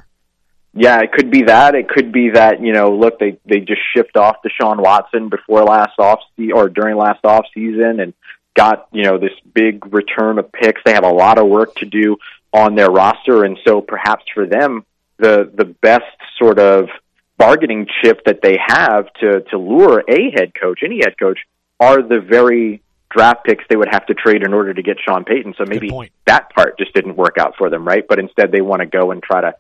[0.74, 1.74] Yeah, it could be that.
[1.74, 5.64] It could be that, you know, look, they, they just shipped off Deshaun Watson before
[5.64, 6.20] last off,
[6.54, 8.14] or during last off season and
[8.56, 10.82] got, you know, this big return of picks.
[10.86, 12.18] They have a lot of work to do
[12.54, 13.44] on their roster.
[13.44, 14.86] And so perhaps for them,
[15.18, 16.06] the, the best
[16.38, 16.90] sort of
[17.38, 21.40] bargaining chip that they have to, to lure a head coach, any head coach,
[21.80, 25.24] are the very draft picks they would have to trade in order to get Sean
[25.24, 25.56] Payton.
[25.58, 25.90] So maybe
[26.26, 28.06] that part just didn't work out for them, right?
[28.08, 29.56] But instead they want to go and try to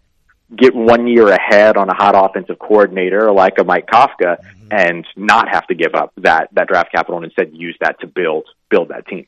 [0.55, 4.67] get one year ahead on a hot offensive coordinator like a Mike Kafka mm-hmm.
[4.71, 8.07] and not have to give up that, that draft capital and instead use that to
[8.07, 9.27] build, build that team.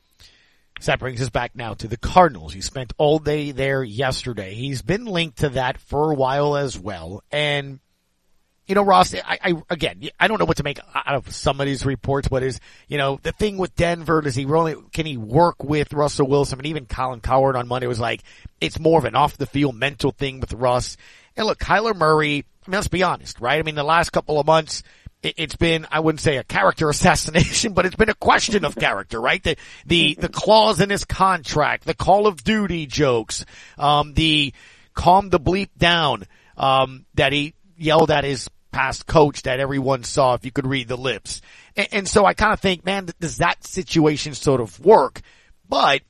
[0.80, 2.52] So that brings us back now to the Cardinals.
[2.52, 4.54] He spent all day there yesterday.
[4.54, 7.22] He's been linked to that for a while as well.
[7.30, 7.78] And,
[8.72, 11.60] you know, Ross, I, I, again, I don't know what to make out of some
[11.60, 12.58] of these reports, but is,
[12.88, 16.58] you know, the thing with Denver, does he really, can he work with Russell Wilson?
[16.58, 18.22] And even Colin Cowherd on Monday was like,
[18.62, 20.96] it's more of an off the field mental thing with Russ.
[21.36, 23.58] And look, Kyler Murray, I mean, let's be honest, right?
[23.58, 24.82] I mean, the last couple of months,
[25.22, 29.20] it's been, I wouldn't say a character assassination, but it's been a question of character,
[29.20, 29.42] right?
[29.42, 33.44] The, the, the clause in his contract, the Call of Duty jokes,
[33.76, 34.54] um, the
[34.94, 36.24] calm the bleep down,
[36.56, 40.88] um, that he yelled at his past coach that everyone saw if you could read
[40.88, 41.40] the lips.
[41.76, 45.20] And, and so I kind of think, man, does that situation sort of work?
[45.68, 46.02] But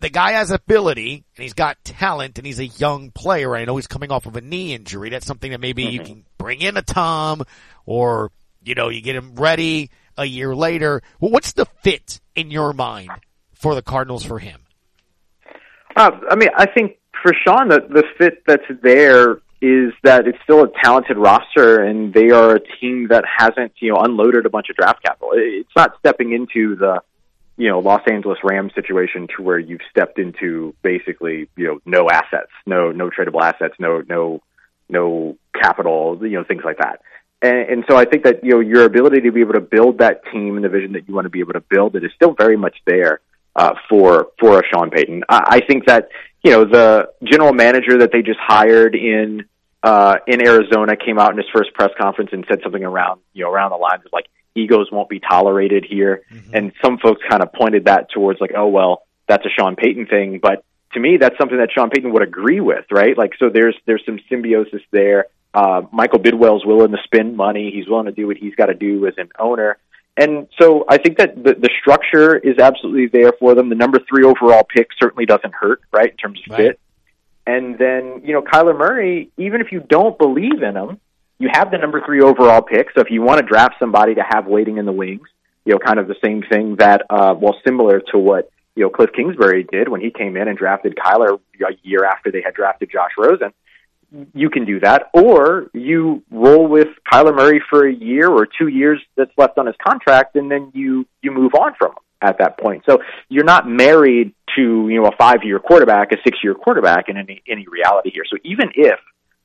[0.00, 3.54] the guy has ability and he's got talent and he's a young player.
[3.54, 5.10] I know he's coming off of a knee injury.
[5.10, 5.92] That's something that maybe mm-hmm.
[5.92, 7.42] you can bring in a Tom
[7.84, 11.02] or, you know, you get him ready a year later.
[11.20, 13.10] Well, what's the fit in your mind
[13.52, 14.60] for the Cardinals for him?
[15.96, 20.38] Uh, I mean, I think for Sean, the, the fit that's there is that it's
[20.42, 24.50] still a talented roster and they are a team that hasn't, you know, unloaded a
[24.50, 25.32] bunch of draft capital.
[25.34, 27.02] It's not stepping into the,
[27.56, 32.08] you know, Los Angeles Rams situation to where you've stepped into basically, you know, no
[32.08, 34.40] assets, no, no tradable assets, no, no,
[34.88, 37.02] no capital, you know, things like that.
[37.42, 39.98] And, and so I think that, you know, your ability to be able to build
[39.98, 42.12] that team and the vision that you want to be able to build it is
[42.14, 43.20] still very much there,
[43.60, 45.18] uh, for, for a Sean Payton.
[45.28, 46.02] I, I think that,
[46.42, 46.88] you know, the
[47.30, 49.44] general manager that they just hired in,
[49.82, 53.44] uh, in Arizona came out in his first press conference and said something around, you
[53.44, 56.14] know, around the lines of like, egos won't be tolerated here.
[56.32, 56.56] Mm-hmm.
[56.56, 60.06] And some folks kind of pointed that towards like, oh, well, that's a Sean Payton
[60.06, 60.40] thing.
[60.40, 63.16] But to me, that's something that Sean Payton would agree with, right?
[63.16, 65.26] Like, so there's, there's some symbiosis there.
[65.52, 67.70] Uh, Michael Bidwill's willing to spend money.
[67.72, 69.78] He's willing to do what he's got to do as an owner.
[70.16, 73.68] And so I think that the, the structure is absolutely there for them.
[73.68, 76.58] The number three overall pick certainly doesn't hurt, right, in terms of right.
[76.58, 76.80] fit.
[77.46, 81.00] And then, you know, Kyler Murray, even if you don't believe in him,
[81.38, 82.88] you have the number three overall pick.
[82.94, 85.26] So if you want to draft somebody to have waiting in the wings,
[85.64, 88.90] you know, kind of the same thing that, uh, well, similar to what, you know,
[88.90, 92.54] Cliff Kingsbury did when he came in and drafted Kyler a year after they had
[92.54, 93.52] drafted Josh Rosen.
[94.34, 98.66] You can do that, or you roll with Kyler Murray for a year or two
[98.66, 102.38] years that's left on his contract, and then you you move on from him at
[102.38, 102.82] that point.
[102.88, 107.08] So you're not married to you know a five year quarterback, a six year quarterback
[107.08, 108.24] in any any reality here.
[108.28, 108.98] So even if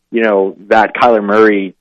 [0.10, 1.76] you know that Kyler Murray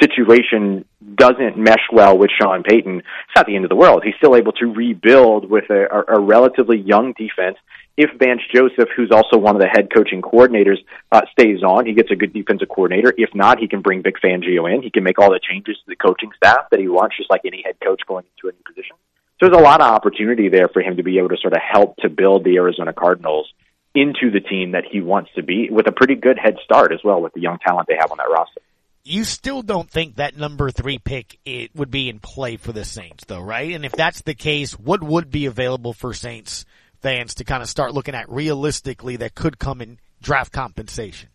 [0.00, 4.02] situation doesn't mesh well with Sean Payton, it's not the end of the world.
[4.04, 7.58] He's still able to rebuild with a, a, a relatively young defense.
[7.96, 10.78] If Vance Joseph, who's also one of the head coaching coordinators,
[11.10, 13.14] uh, stays on, he gets a good defensive coordinator.
[13.16, 14.82] If not, he can bring Vic Fangio in.
[14.82, 17.42] He can make all the changes to the coaching staff that he wants, just like
[17.46, 18.96] any head coach going into a new position.
[19.40, 21.60] So there's a lot of opportunity there for him to be able to sort of
[21.60, 23.50] help to build the Arizona Cardinals
[23.94, 27.00] into the team that he wants to be with a pretty good head start as
[27.02, 28.60] well with the young talent they have on that roster
[29.06, 32.84] you still don't think that number three pick it would be in play for the
[32.84, 33.72] Saints though, right?
[33.72, 36.66] And if that's the case, what would be available for Saints
[37.06, 41.28] fans to kind of start looking at realistically that could come in draft compensation?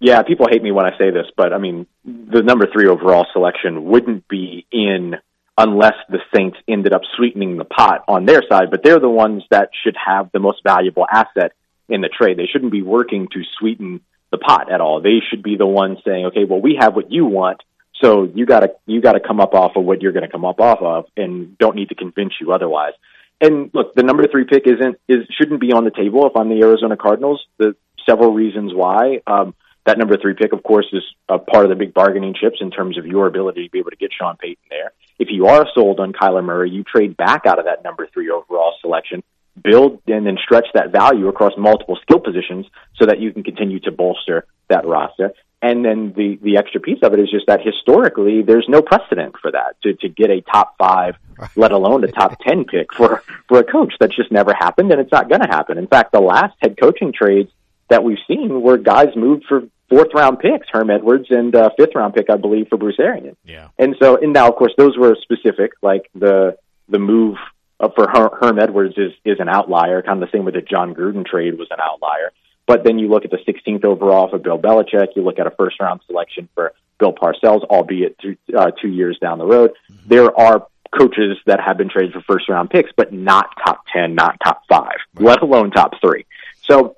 [0.00, 3.24] Yeah, people hate me when I say this, but I mean, the number three overall
[3.32, 5.14] selection wouldn't be in
[5.56, 9.44] unless the Saints ended up sweetening the pot on their side, but they're the ones
[9.52, 11.52] that should have the most valuable asset
[11.88, 12.36] in the trade.
[12.36, 14.00] They shouldn't be working to sweeten
[14.32, 15.00] the pot at all.
[15.00, 17.62] They should be the ones saying, okay, well, we have what you want.
[18.02, 20.80] So you gotta, you gotta come up off of what you're to come up off
[20.82, 22.92] of and don't need to convince you otherwise.
[23.40, 26.48] And look, the number three pick isn't, is, shouldn't be on the table if I'm
[26.48, 27.44] the Arizona Cardinals.
[27.58, 27.76] The
[28.08, 29.20] several reasons why.
[29.26, 32.58] Um, that number three pick, of course, is a part of the big bargaining chips
[32.60, 34.92] in terms of your ability to be able to get Sean Payton there.
[35.18, 38.30] If you are sold on Kyler Murray, you trade back out of that number three
[38.30, 39.22] overall selection,
[39.62, 43.80] build and then stretch that value across multiple skill positions so that you can continue
[43.80, 45.32] to bolster that roster.
[45.62, 49.36] And then the, the extra piece of it is just that historically there's no precedent
[49.40, 51.16] for that to, to get a top five,
[51.56, 53.94] let alone a top 10 pick for, for a coach.
[53.98, 55.78] That's just never happened and it's not going to happen.
[55.78, 57.50] In fact, the last head coaching trades
[57.88, 61.94] that we've seen where guys moved for fourth round picks, Herm Edwards, and uh, fifth
[61.94, 63.36] round pick, I believe, for Bruce Arians.
[63.44, 63.68] Yeah.
[63.78, 65.72] And so, and now, of course, those were specific.
[65.82, 66.56] Like the
[66.88, 67.36] the move
[67.80, 70.62] uh, for Her- Herm Edwards is is an outlier, kind of the same with the
[70.62, 72.32] Jon Gruden trade was an outlier.
[72.66, 75.08] But then you look at the 16th overall for Bill Belichick.
[75.14, 79.18] You look at a first round selection for Bill Parcells, albeit two, uh, two years
[79.20, 79.72] down the road.
[79.90, 80.08] Mm-hmm.
[80.08, 84.14] There are coaches that have been traded for first round picks, but not top 10,
[84.14, 85.24] not top five, right.
[85.24, 86.26] let alone top three.
[86.64, 86.96] So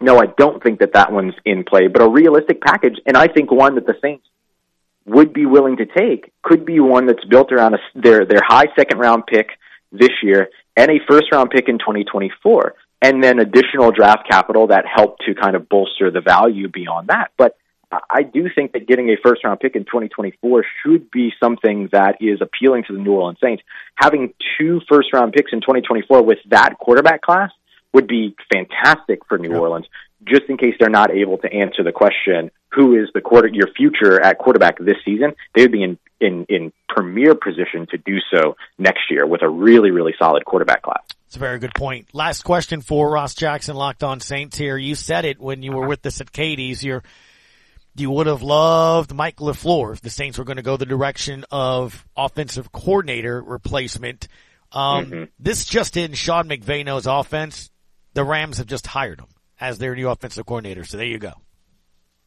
[0.00, 3.28] no, I don't think that that one's in play, but a realistic package, and I
[3.28, 4.26] think one that the Saints
[5.06, 8.66] would be willing to take could be one that's built around a, their their high
[8.74, 9.50] second round pick
[9.92, 14.86] this year and a first round pick in 2024, and then additional draft capital that
[14.86, 17.32] help to kind of bolster the value beyond that.
[17.36, 17.54] But
[17.92, 22.16] I do think that getting a first round pick in 2024 should be something that
[22.20, 23.62] is appealing to the New Orleans Saints.
[23.96, 27.50] Having two first round picks in 2024 with that quarterback class
[27.92, 29.58] would be fantastic for New yeah.
[29.58, 29.86] Orleans,
[30.24, 33.68] just in case they're not able to answer the question, who is the quarter, your
[33.76, 35.34] future at quarterback this season?
[35.54, 39.48] They would be in, in, in premier position to do so next year with a
[39.48, 41.04] really, really solid quarterback class.
[41.34, 42.14] It's a very good point.
[42.14, 44.76] Last question for Ross Jackson, Locked On Saints here.
[44.76, 46.84] You said it when you were with us at Katie's.
[46.84, 47.02] You're,
[47.96, 51.44] you would have loved Mike LaFleur if the Saints were going to go the direction
[51.50, 54.28] of offensive coordinator replacement.
[54.70, 55.24] Um, mm-hmm.
[55.40, 57.68] this just in Sean McVay knows offense
[58.12, 59.26] the Rams have just hired him
[59.60, 60.84] as their new offensive coordinator.
[60.84, 61.32] So there you go.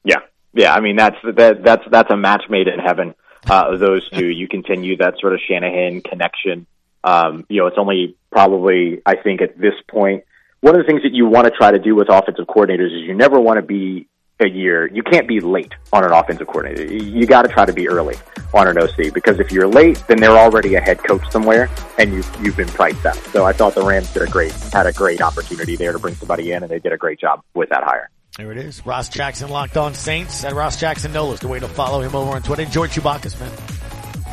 [0.03, 0.19] Yeah,
[0.53, 0.73] yeah.
[0.73, 3.15] I mean, that's that, that's that's a match made in heaven.
[3.49, 6.67] Uh, those two, you continue that sort of Shanahan connection.
[7.03, 10.23] Um, you know, it's only probably I think at this point
[10.61, 13.07] one of the things that you want to try to do with offensive coordinators is
[13.07, 14.07] you never want to be
[14.39, 14.87] a year.
[14.87, 16.93] You can't be late on an offensive coordinator.
[16.93, 18.15] You got to try to be early
[18.53, 22.13] on an OC because if you're late, then they're already a head coach somewhere, and
[22.13, 23.15] you you've been priced out.
[23.31, 26.15] So I thought the Rams did a great had a great opportunity there to bring
[26.15, 28.09] somebody in, and they did a great job with that hire.
[28.37, 28.85] There it is.
[28.85, 31.39] Ross Jackson locked on Saints and Ross Jackson Nolas.
[31.39, 32.61] The way to follow him over on Twitter.
[32.61, 33.51] Enjoy Chewbacca's, man.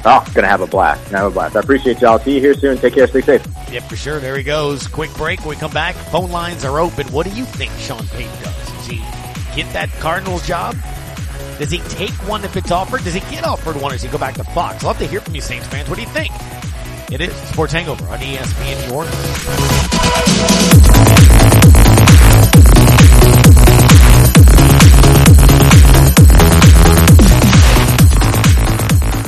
[0.06, 1.02] Oh, gonna have a blast.
[1.04, 1.56] Gonna have a blast.
[1.56, 2.18] I appreciate y'all.
[2.18, 2.76] See you here soon.
[2.78, 3.06] Take care.
[3.06, 3.46] Stay safe.
[3.72, 4.20] Yep, for sure.
[4.20, 4.86] There he goes.
[4.86, 5.44] Quick break.
[5.44, 7.06] We come back, phone lines are open.
[7.08, 8.70] What do you think Sean Payton does?
[8.80, 8.96] Is he
[9.56, 10.76] get that Cardinals job?
[11.58, 13.04] Does he take one if it's offered?
[13.04, 13.92] Does he get offered one?
[13.92, 14.82] Or does he go back to Fox?
[14.82, 15.88] Love to hear from you, Saints fans.
[15.88, 16.32] What do you think?
[17.12, 20.93] It is Sports Hangover on ESPN New Orleans.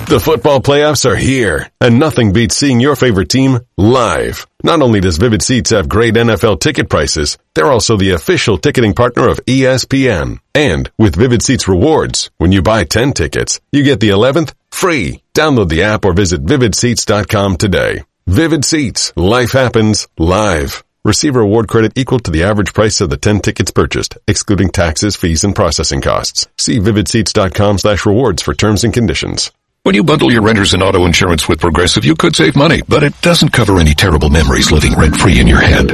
[0.09, 4.47] The football playoffs are here, and nothing beats seeing your favorite team live.
[4.63, 8.95] Not only does Vivid Seats have great NFL ticket prices, they're also the official ticketing
[8.95, 10.39] partner of ESPN.
[10.55, 15.25] And with Vivid Seats rewards, when you buy 10 tickets, you get the 11th free.
[15.35, 18.05] Download the app or visit vividseats.com today.
[18.29, 19.13] Vivid Seats.
[19.17, 20.85] Life happens live.
[21.05, 24.71] Receive a reward credit equal to the average price of the 10 tickets purchased, excluding
[24.71, 26.47] taxes, fees, and processing costs.
[26.59, 29.51] See vividseats.com slash rewards for terms and conditions.
[29.87, 33.05] When you bundle your renters and auto insurance with Progressive, you could save money, but
[33.05, 35.89] it doesn't cover any terrible memories living rent-free in your head.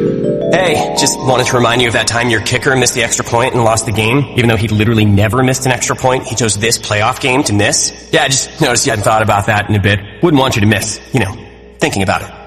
[0.55, 3.53] Hey, just wanted to remind you of that time your kicker missed the extra point
[3.53, 6.25] and lost the game, even though he literally never missed an extra point.
[6.25, 8.09] He chose this playoff game to miss.
[8.11, 10.01] Yeah, I just noticed you hadn't thought about that in a bit.
[10.23, 11.37] Wouldn't want you to miss, you know,
[11.79, 12.42] thinking about it.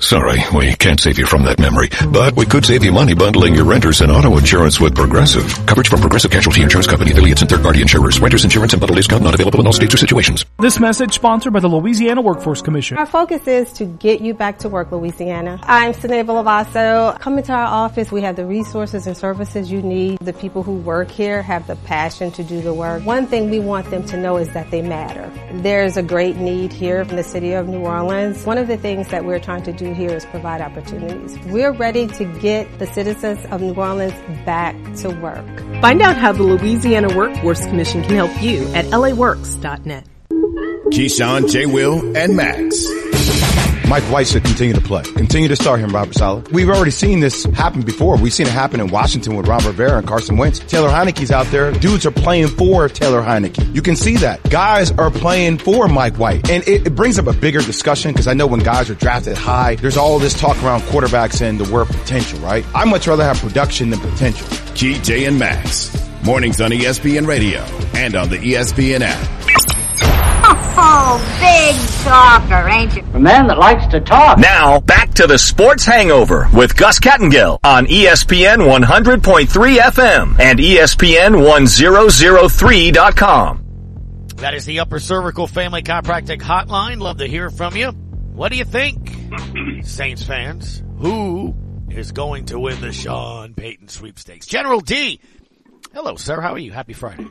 [0.00, 3.54] Sorry, we can't save you from that memory, but we could save you money bundling
[3.54, 5.44] your renters and auto insurance with Progressive.
[5.66, 8.18] Coverage from Progressive Casualty Insurance Company, affiliates, and third-party insurers.
[8.18, 10.46] Renters insurance and bundle discount not available in all states or situations.
[10.58, 12.96] This message sponsored by the Louisiana Workforce Commission.
[12.96, 15.60] Our focus is to get you back to work, Louisiana.
[15.64, 17.20] I'm Sinead Lavasso.
[17.20, 18.10] Come into our office.
[18.10, 20.18] We have the resources and services you need.
[20.20, 23.04] The people who work here have the passion to do the work.
[23.04, 25.30] One thing we want them to know is that they matter.
[25.60, 28.46] There's a great need here in the city of New Orleans.
[28.46, 31.38] One of the things that we're trying to do here is provide opportunities.
[31.46, 34.14] We're ready to get the citizens of New Orleans
[34.44, 35.46] back to work.
[35.80, 40.06] Find out how the Louisiana Workforce Commission can help you at laworks.net.
[40.90, 41.66] Keyshawn, J.
[41.66, 43.19] Will, and Max.
[43.90, 45.02] Mike White should continue to play.
[45.02, 46.46] Continue to start him, Robert Saleh.
[46.52, 48.16] We've already seen this happen before.
[48.16, 50.60] We've seen it happen in Washington with Ron Rivera and Carson Wentz.
[50.60, 51.72] Taylor Heinicke's out there.
[51.72, 53.74] Dudes are playing for Taylor Heinicke.
[53.74, 54.48] You can see that.
[54.48, 56.48] Guys are playing for Mike White.
[56.48, 59.36] And it, it brings up a bigger discussion because I know when guys are drafted
[59.36, 62.64] high, there's all this talk around quarterbacks and the word potential, right?
[62.72, 64.46] I much rather have production than potential.
[64.74, 65.90] Jay, and Max.
[66.22, 67.58] Mornings on ESPN Radio
[67.94, 69.69] and on the ESPN app.
[70.76, 73.02] Oh, big talker, ain't you?
[73.14, 74.38] A man that likes to talk.
[74.38, 80.76] Now, back to the Sports Hangover with Gus Kattengell on ESPN 100.3 FM and E
[80.76, 83.64] ESPN 1003.com.
[84.36, 86.98] That is the Upper Cervical Family Chiropractic Hotline.
[87.00, 87.88] Love to hear from you.
[87.90, 89.10] What do you think,
[89.84, 90.82] Saints fans?
[90.98, 91.54] Who
[91.90, 94.46] is going to win the Sean Payton sweepstakes?
[94.46, 95.20] General D.
[95.92, 96.40] Hello, sir.
[96.40, 96.72] How are you?
[96.72, 97.26] Happy Friday.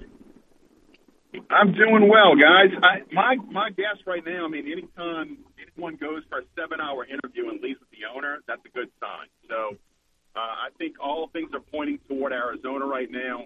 [1.49, 2.73] I'm doing well, guys.
[2.82, 4.45] I, my my guess right now.
[4.45, 8.61] I mean, anytime anyone goes for a seven-hour interview and leaves with the owner, that's
[8.65, 9.27] a good sign.
[9.47, 9.77] So,
[10.36, 13.45] uh, I think all things are pointing toward Arizona right now.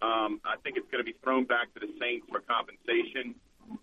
[0.00, 3.34] Um, I think it's going to be thrown back to the Saints for compensation,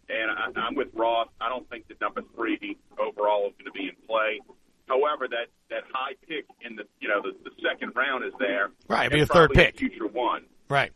[0.07, 1.27] and I, I'm with Ross.
[1.41, 4.39] I don't think that number three overall is going to be in play.
[4.87, 8.69] However, that that high pick in the you know the, the second round is there.
[8.87, 9.77] Right, be a third pick.
[9.77, 10.43] future one.
[10.69, 10.91] Right.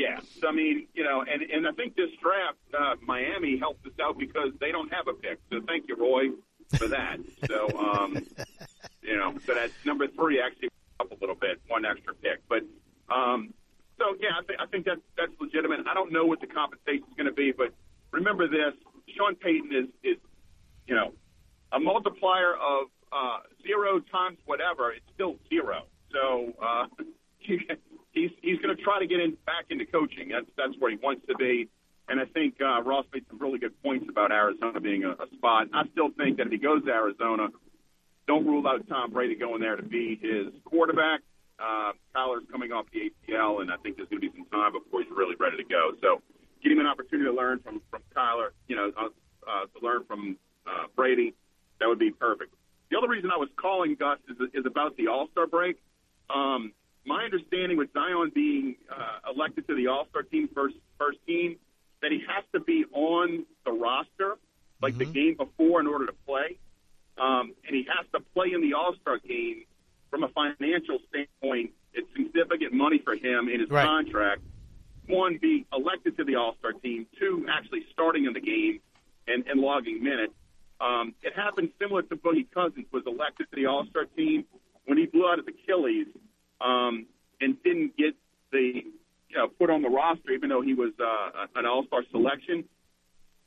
[0.00, 0.18] Yeah.
[0.40, 3.92] So I mean, you know, and and I think this draft, uh, Miami helped us
[4.00, 5.38] out because they don't have a pick.
[5.52, 6.30] So thank you, Roy,
[6.78, 7.18] for that.
[7.46, 8.16] so um,
[9.02, 10.70] you know, so that's number three actually
[11.00, 12.40] up a little bit, one extra pick.
[12.48, 12.62] But
[13.14, 13.52] um,
[13.98, 15.80] so yeah, I think I think that's that's legitimate.
[15.86, 17.68] I don't know what the compensation is going to be, but
[18.10, 18.72] remember this:
[19.14, 20.16] Sean Payton is is
[20.86, 21.12] you know
[21.72, 24.92] a multiplier of uh, zero times whatever.
[24.92, 25.82] It's still zero.
[26.10, 26.54] So.
[26.58, 26.86] Uh,
[28.12, 30.28] he's he's going to try to get in back into coaching.
[30.28, 31.68] That's that's where he wants to be.
[32.08, 35.26] And I think uh, Ross made some really good points about Arizona being a, a
[35.36, 35.68] spot.
[35.72, 37.48] I still think that if he goes to Arizona,
[38.26, 41.20] don't rule out Tom Brady going there to be his quarterback.
[41.60, 44.72] Uh, Kyler's coming off the ACL, and I think there's going to be some time
[44.72, 45.92] before he's really ready to go.
[46.00, 46.22] So,
[46.64, 48.50] get him an opportunity to learn from from Kyler.
[48.66, 49.08] You know, uh,
[49.46, 50.36] uh, to learn from
[50.66, 51.34] uh, Brady.
[51.78, 52.54] That would be perfect.
[52.90, 55.78] The other reason I was calling Gus is, is about the All Star break.
[56.28, 56.72] Um,
[57.06, 61.56] my understanding with Zion being uh, elected to the All Star team first first team,
[62.02, 64.36] that he has to be on the roster
[64.82, 66.56] like the game before in order to play,
[67.18, 69.64] um, and he has to play in the All Star game
[70.10, 71.70] from a financial standpoint.
[71.92, 73.84] It's significant money for him in his Right.
[73.84, 74.42] contract.
[75.06, 77.06] One, be elected to the All Star team.
[77.18, 78.80] Two, actually starting in the game
[79.26, 80.34] and, and logging minutes.
[80.80, 84.44] Um, it happened similar to Boogie Cousins was elected to the All Star team
[84.86, 86.06] when he blew out his Achilles
[86.60, 87.06] um,
[87.40, 88.14] and didn't get
[88.52, 88.82] the
[89.36, 92.64] know, put on the roster, even though he was uh, an All Star selection.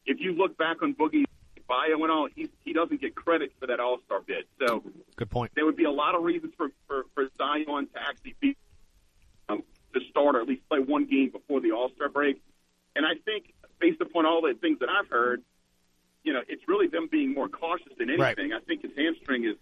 [0.05, 1.25] If you look back on Boogie's
[1.67, 4.45] bio and all, he he doesn't get credit for that All Star bid.
[4.59, 4.83] So
[5.15, 5.51] Good point.
[5.55, 8.55] there would be a lot of reasons for for, for Zion to actually be
[9.49, 12.41] um, to start or at least play one game before the All Star break.
[12.95, 15.41] And I think based upon all the things that I've heard,
[16.23, 18.37] you know, it's really them being more cautious than Right.
[18.37, 18.53] anything.
[18.53, 19.55] I think his hamstring is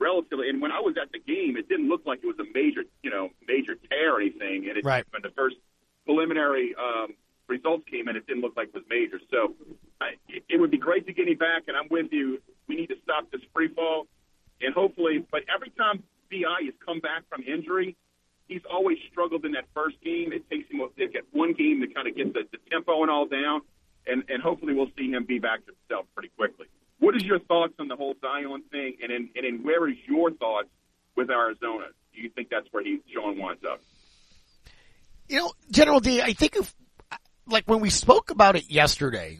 [0.00, 0.48] relatively.
[0.48, 2.82] And when I was at the game, it didn't look like it was a major,
[3.02, 4.68] you know, major tear or anything.
[4.68, 5.04] And it, Right.
[5.10, 5.56] when the first
[6.06, 7.14] preliminary um,
[7.48, 9.20] results came in, it didn't look like it was major.
[9.30, 9.54] So
[10.00, 11.64] I, it, it would be great to get him back.
[11.68, 12.40] And I'm with you.
[12.66, 14.06] We need to stop this free fall,
[14.60, 15.24] and hopefully.
[15.30, 17.96] But every time BI has come back from injury,
[18.48, 20.32] he's always struggled in that first game.
[20.32, 23.02] It takes him a, it get one game to kind of get the, the tempo
[23.02, 23.62] and all down,
[24.06, 26.66] and, and hopefully we'll see him be back to himself pretty quickly.
[27.00, 29.96] What is your thoughts on the whole Zion thing, and in, and in where is
[30.06, 30.68] your thoughts
[31.16, 31.86] with Arizona?
[32.14, 33.80] Do you think that's where he Sean winds up?
[35.28, 36.74] You know, General D, I think if,
[37.46, 39.38] like when we spoke about it yesterday,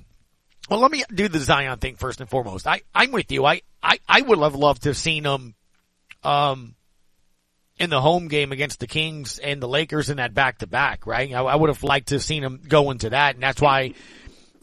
[0.68, 2.66] well, let me do the Zion thing first and foremost.
[2.66, 3.44] I, I'm with you.
[3.44, 5.54] I, I, I would have loved to have seen him,
[6.22, 6.74] um,
[7.78, 11.06] in the home game against the Kings and the Lakers in that back to back,
[11.06, 11.32] right?
[11.32, 13.34] I, I would have liked to have seen him go into that.
[13.34, 13.94] And that's why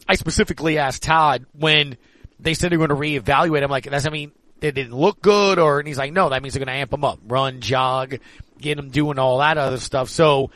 [0.08, 1.96] I specifically asked Todd when
[2.40, 3.62] they said they're going to reevaluate.
[3.62, 6.42] I'm like, that's, I mean, they didn't look good or, and he's like, no, that
[6.42, 8.16] means they're going to amp him up, run, jog,
[8.58, 10.08] get him doing all that other stuff.
[10.08, 10.50] So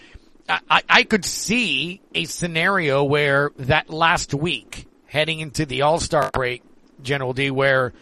[0.48, 6.62] I, I- could see a scenario where that last week heading into the All-Star break,
[7.02, 7.92] General D, where,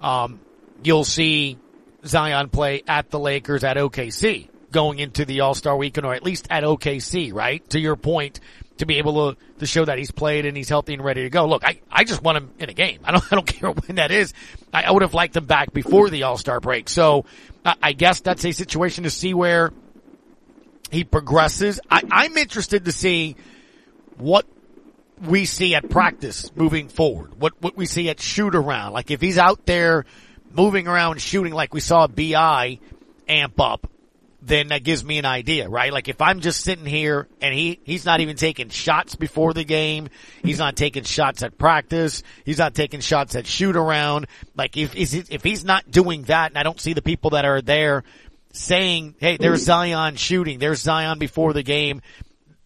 [0.00, 0.40] um,
[0.82, 1.58] you'll see
[2.06, 6.46] Zion play at the Lakers at OKC going into the All-Star weekend or at least
[6.48, 7.68] at OKC, right?
[7.70, 8.40] To your point,
[8.80, 11.30] to be able to, to show that he's played and he's healthy and ready to
[11.30, 11.46] go.
[11.46, 13.00] Look, I, I just want him in a game.
[13.04, 14.34] I don't, I don't care when that is.
[14.72, 16.88] I, I would have liked him back before the All-Star break.
[16.88, 17.24] So
[17.64, 19.72] I, I guess that's a situation to see where
[20.90, 21.80] he progresses.
[21.90, 23.36] I, I'm interested to see
[24.16, 24.46] what
[25.22, 28.92] we see at practice moving forward, what, what we see at shoot around.
[28.92, 30.04] Like if he's out there
[30.52, 32.78] moving around shooting like we saw BI
[33.28, 33.88] amp up,
[34.42, 35.92] then that gives me an idea, right?
[35.92, 39.64] Like if I'm just sitting here and he, he's not even taking shots before the
[39.64, 40.08] game,
[40.42, 44.26] he's not taking shots at practice, he's not taking shots at shoot around,
[44.56, 47.60] like if, if he's not doing that and I don't see the people that are
[47.60, 48.04] there
[48.52, 52.00] saying, hey, there's Zion shooting, there's Zion before the game,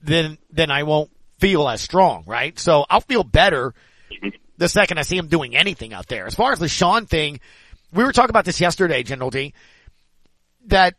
[0.00, 1.10] then, then I won't
[1.40, 2.58] feel as strong, right?
[2.58, 3.74] So I'll feel better
[4.56, 6.26] the second I see him doing anything out there.
[6.26, 7.40] As far as the Sean thing,
[7.92, 9.54] we were talking about this yesterday, General D,
[10.66, 10.94] that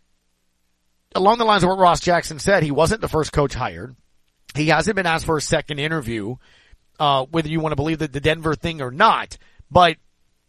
[1.16, 3.96] along the lines of what Ross Jackson said, he wasn't the first coach hired.
[4.54, 6.36] He hasn't been asked for a second interview,
[7.00, 9.38] uh, whether you want to believe that the Denver thing or not.
[9.72, 9.98] But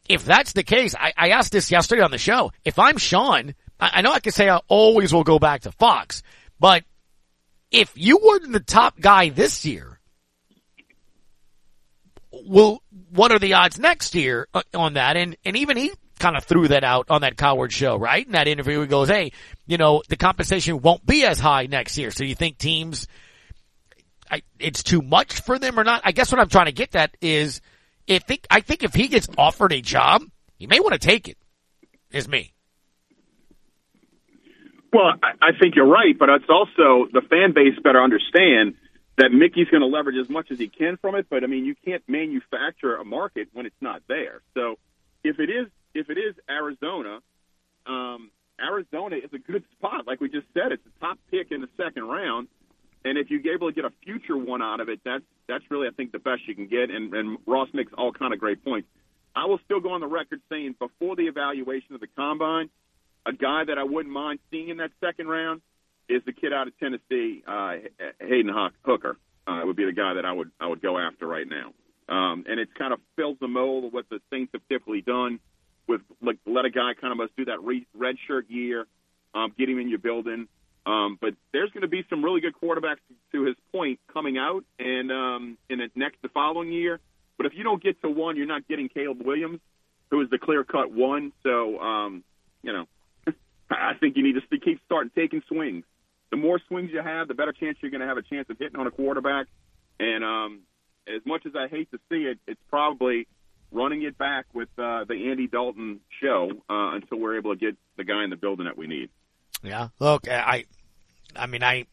[0.09, 2.53] if that's the case, I, I asked this yesterday on the show.
[2.65, 5.73] If I'm Sean, I, I know I can say I always will go back to
[5.73, 6.23] Fox,
[6.61, 6.85] but
[7.71, 10.01] if you weren't the top guy this year,
[12.45, 15.17] well, what are the odds next year uh, on that?
[15.17, 18.25] And, and even he kind of threw that out on that Cowherd show, right?
[18.25, 19.33] In that interview, he goes, Hey,
[19.67, 22.11] you know, the compensation won't be as high next year.
[22.11, 23.07] So you think teams,
[24.31, 26.03] I, it's too much for them or not?
[26.05, 27.61] I guess what I'm trying to get at is
[28.07, 30.23] if think, I think if he gets offered a job,
[30.57, 31.37] he may want to take it
[32.11, 32.53] is me.
[34.93, 38.77] Well, I, I think you're right, but it's also the fan base better understand
[39.19, 41.27] that Mickey's going to leverage as much as he can from it.
[41.29, 44.41] But I mean, you can't manufacture a market when it's not there.
[44.55, 44.79] So
[45.25, 45.67] if it is
[45.97, 47.21] if it is Arizona,
[47.87, 48.31] um,
[48.61, 50.07] Arizona is a good spot.
[50.07, 52.49] Like we just said, it's a top pick in the second round.
[53.05, 55.87] And if you're able to get a future one out of it, that's that's really
[55.89, 56.91] I think the best you can get.
[56.91, 58.89] And, and Ross makes all kind of great points.
[59.35, 62.69] I will still go on the record saying before the evaluation of the combine,
[63.25, 65.61] a guy that I wouldn't mind seeing in that second round
[66.09, 67.75] is the kid out of Tennessee, uh,
[68.21, 69.19] Hendon Hooker.
[69.47, 71.73] Uh, would be the guy that I would I would go after right now.
[72.09, 75.39] Um, and it's kind of fills the mold of what the Saints have typically done
[75.89, 78.87] with like let a guy kind of do that re- red shirt year,
[79.35, 80.49] um, get him in your building.
[80.85, 84.65] Um, but there's going to be some really good quarterbacks to his point coming out
[84.79, 87.01] and um, in the next the following year.
[87.37, 89.61] But if you don't get to one, you're not getting Caleb Williams,
[90.11, 91.33] who is the clear cut one.
[91.43, 92.25] So um,
[92.63, 92.87] you know,
[93.71, 95.85] I think you need to keep starting taking swings.
[96.31, 98.59] The more swings you have, the better chance you're going to have a chance of
[98.59, 99.47] hitting on a quarterback.
[99.99, 100.61] And um,
[101.07, 103.27] as much as I hate to see it, it's probably
[103.73, 107.77] running it back with uh, the Andy Dalton show uh, until we're able to get
[107.97, 109.11] the guy in the building that we need.
[109.63, 109.89] Yeah.
[109.99, 110.65] Look, I,
[111.35, 111.87] I mean, I,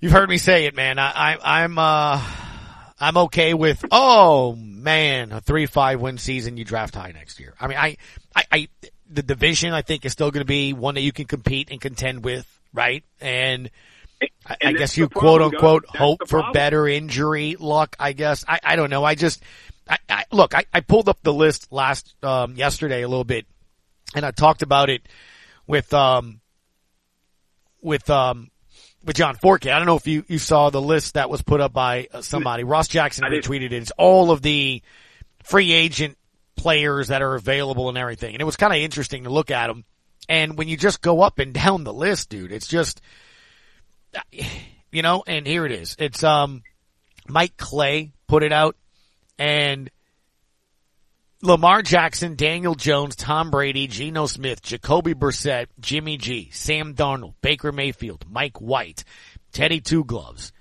[0.00, 0.98] you've heard me say it, man.
[0.98, 2.24] I, I I'm, uh,
[3.00, 7.54] I'm okay with, oh man, a three, five win season, you draft high next year.
[7.60, 7.96] I mean, I,
[8.34, 8.68] I, I
[9.10, 11.80] the division I think is still going to be one that you can compete and
[11.80, 13.04] contend with, right?
[13.20, 13.70] And,
[14.46, 17.96] I, I guess you quote unquote hope for better injury luck.
[17.98, 19.04] I guess I, I don't know.
[19.04, 19.42] I just
[19.88, 23.46] I, I, look, I, I pulled up the list last um, yesterday a little bit,
[24.14, 25.02] and I talked about it
[25.66, 26.40] with um
[27.80, 28.50] with um
[29.04, 29.72] with John Forkey.
[29.72, 32.22] I don't know if you you saw the list that was put up by uh,
[32.22, 32.64] somebody.
[32.64, 33.72] Ross Jackson retweeted it.
[33.72, 34.82] It's all of the
[35.42, 36.16] free agent
[36.56, 39.66] players that are available and everything, and it was kind of interesting to look at
[39.66, 39.84] them.
[40.28, 43.00] And when you just go up and down the list, dude, it's just
[44.92, 45.24] you know.
[45.26, 45.96] And here it is.
[45.98, 46.62] It's um
[47.28, 48.76] Mike Clay put it out
[49.38, 49.90] and
[51.42, 57.72] Lamar Jackson, Daniel Jones, Tom Brady, Geno Smith, Jacoby Brissett, Jimmy G, Sam Darnold, Baker
[57.72, 59.02] Mayfield, Mike White,
[59.52, 60.52] Teddy Two Gloves,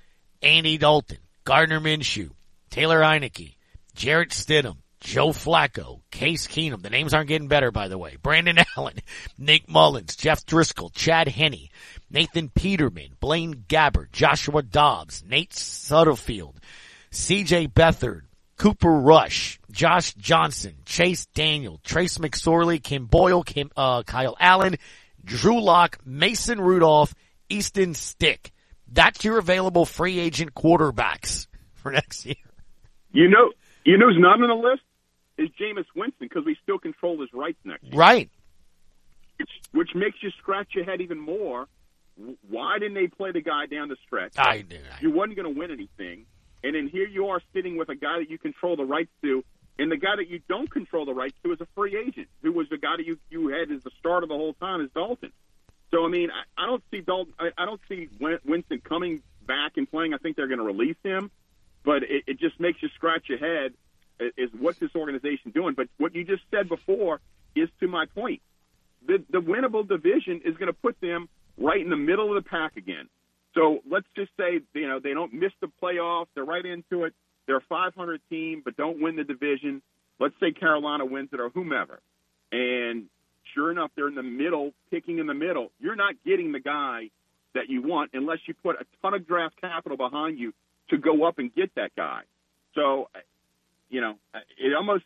[0.42, 2.32] Andy Dalton, Gardner Minshew,
[2.72, 3.56] Taylor Heinicke,
[3.94, 6.82] Jarrett Stidham, Joe Flacco, Case Keenum.
[6.82, 8.18] The names aren't getting better, by the way.
[8.22, 9.00] Brandon Allen,
[9.38, 11.70] Nick Mullens, Jeff Driskel, Chad Henne,
[12.10, 16.56] Nathan Peterman, Blaine Gabbert, Joshua Dobbs, Nate Sudfeld,
[17.12, 18.22] CJ Beathard,
[18.62, 24.76] Cooper Rush, Josh Johnson, Chase Daniel, Trace McSorley, Kim Boyle, Kim, uh, Kyle Allen,
[25.26, 27.16] Drew Lock, Mason Rudolph,
[27.50, 28.52] Easton Stick.
[28.88, 32.36] That's your available free agent quarterbacks for next year.
[33.12, 33.52] You know,
[33.84, 34.84] you know who's not on the list
[35.40, 37.96] is Jameis Winston because we still control his rights next year.
[37.96, 38.30] Right.
[39.40, 41.66] Which, which makes you scratch your head even more.
[42.48, 44.34] Why didn't they play the guy down the stretch?
[44.38, 44.82] I did.
[45.02, 46.28] You wasn't going to win anything.
[46.64, 49.44] And then here you are sitting with a guy that you control the rights to,
[49.80, 52.52] and the guy that you don't control the rights to is a free agent, who
[52.52, 55.32] was the guy that you you had as the starter the whole time is Dalton.
[55.90, 57.34] So I mean, I, I don't see Dalton.
[57.40, 60.14] I, I don't see Winston coming back and playing.
[60.14, 61.32] I think they're going to release him,
[61.84, 63.74] but it, it just makes you scratch your head.
[64.38, 65.74] Is what's this organization doing?
[65.74, 67.20] But what you just said before
[67.56, 68.42] is to my point.
[69.08, 72.48] The the winnable division is going to put them right in the middle of the
[72.48, 73.10] pack again.
[73.54, 77.14] So let's just say you know they don't miss the playoffs; they're right into it.
[77.48, 79.82] they're a 500 team, but don't win the division.
[80.20, 82.00] Let's say Carolina wins it or whomever,
[82.52, 83.08] and
[83.54, 85.72] sure enough, they're in the middle, picking in the middle.
[85.80, 87.10] You're not getting the guy
[87.54, 90.54] that you want unless you put a ton of draft capital behind you
[90.90, 92.22] to go up and get that guy.
[92.76, 93.10] So,
[93.90, 94.16] you know,
[94.58, 95.04] it almost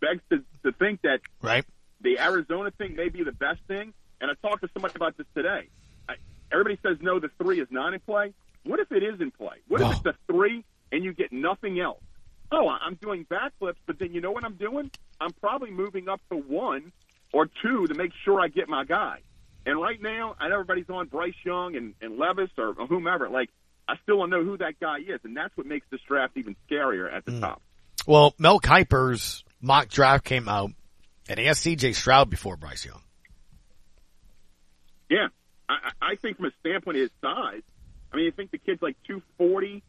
[0.00, 1.64] begs to, to think that right
[2.00, 3.92] the Arizona thing may be the best thing.
[4.20, 5.68] And I talked to somebody about this today.
[6.52, 8.32] Everybody says no, the three is not in play.
[8.64, 9.56] What if it is in play?
[9.68, 12.02] What if it's the three and you get nothing else?
[12.52, 14.90] Oh, I'm doing backflips, but then you know what I'm doing?
[15.20, 16.92] I'm probably moving up to one
[17.32, 19.20] or two to make sure I get my guy.
[19.64, 23.28] And right now, I know everybody's on Bryce Young and, and Levis or, or whomever.
[23.28, 23.50] Like,
[23.88, 26.56] I still don't know who that guy is, and that's what makes this draft even
[26.68, 27.40] scarier at the Mm.
[27.40, 27.62] top.
[28.06, 30.70] Well, Mel Kiper's mock draft came out,
[31.28, 31.92] and he has C.J.
[31.92, 33.02] Stroud before Bryce Young.
[35.08, 35.28] Yeah,
[35.70, 37.62] I, I think from a standpoint of his size,
[38.12, 39.82] I mean, you think the kid's like 240,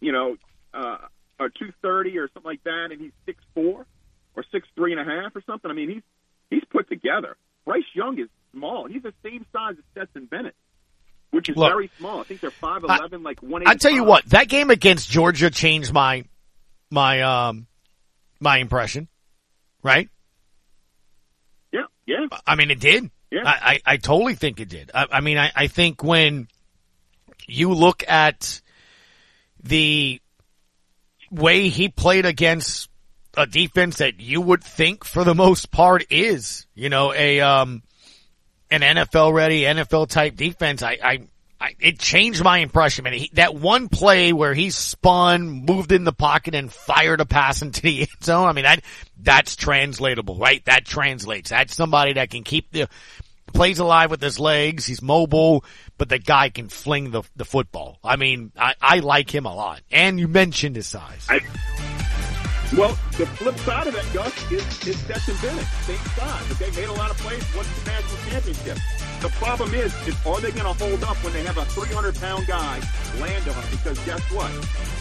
[0.00, 0.36] you know,
[0.74, 0.98] uh,
[1.38, 3.86] or 230 or something like that, and he's six four
[4.34, 5.70] or six three and a half or something.
[5.70, 6.02] I mean, he's
[6.50, 7.36] he's put together.
[7.64, 8.86] Bryce Young is small.
[8.86, 10.54] He's the same size as Stetson Bennett,
[11.30, 12.20] which is Look, very small.
[12.20, 13.66] I think they're 5'11", like one.
[13.66, 16.24] I tell you what, that game against Georgia changed my
[16.90, 17.66] my um
[18.40, 19.08] my impression.
[19.82, 20.08] Right?
[21.72, 22.26] Yeah, yeah.
[22.46, 23.10] I mean, it did.
[23.32, 23.44] Yeah.
[23.46, 24.90] I, I, I totally think it did.
[24.94, 26.48] I, I mean, I, I think when
[27.46, 28.60] you look at
[29.64, 30.20] the
[31.30, 32.90] way he played against
[33.34, 37.82] a defense that you would think for the most part is, you know, a, um,
[38.70, 41.18] an NFL ready, NFL type defense, I, I,
[41.58, 43.04] I it changed my impression.
[43.04, 47.24] Man, he, that one play where he spun, moved in the pocket and fired a
[47.24, 48.46] pass into the end zone.
[48.48, 48.82] I mean, that,
[49.18, 50.62] that's translatable, right?
[50.66, 51.48] That translates.
[51.48, 52.88] That's somebody that can keep the,
[53.52, 54.86] plays alive with his legs.
[54.86, 55.64] He's mobile,
[55.98, 57.98] but the guy can fling the, the football.
[58.02, 59.82] I mean, I, I like him a lot.
[59.90, 61.26] And you mentioned his size.
[61.28, 61.40] I,
[62.76, 66.52] well, the flip side of that, Gus, is, is Stetson Bennett, same size.
[66.52, 68.78] Okay, made a lot of plays, won the national championship.
[69.22, 72.16] The problem is, is are they going to hold up when they have a 300
[72.16, 72.80] pound guy
[73.20, 73.64] land on them?
[73.70, 74.50] Because guess what?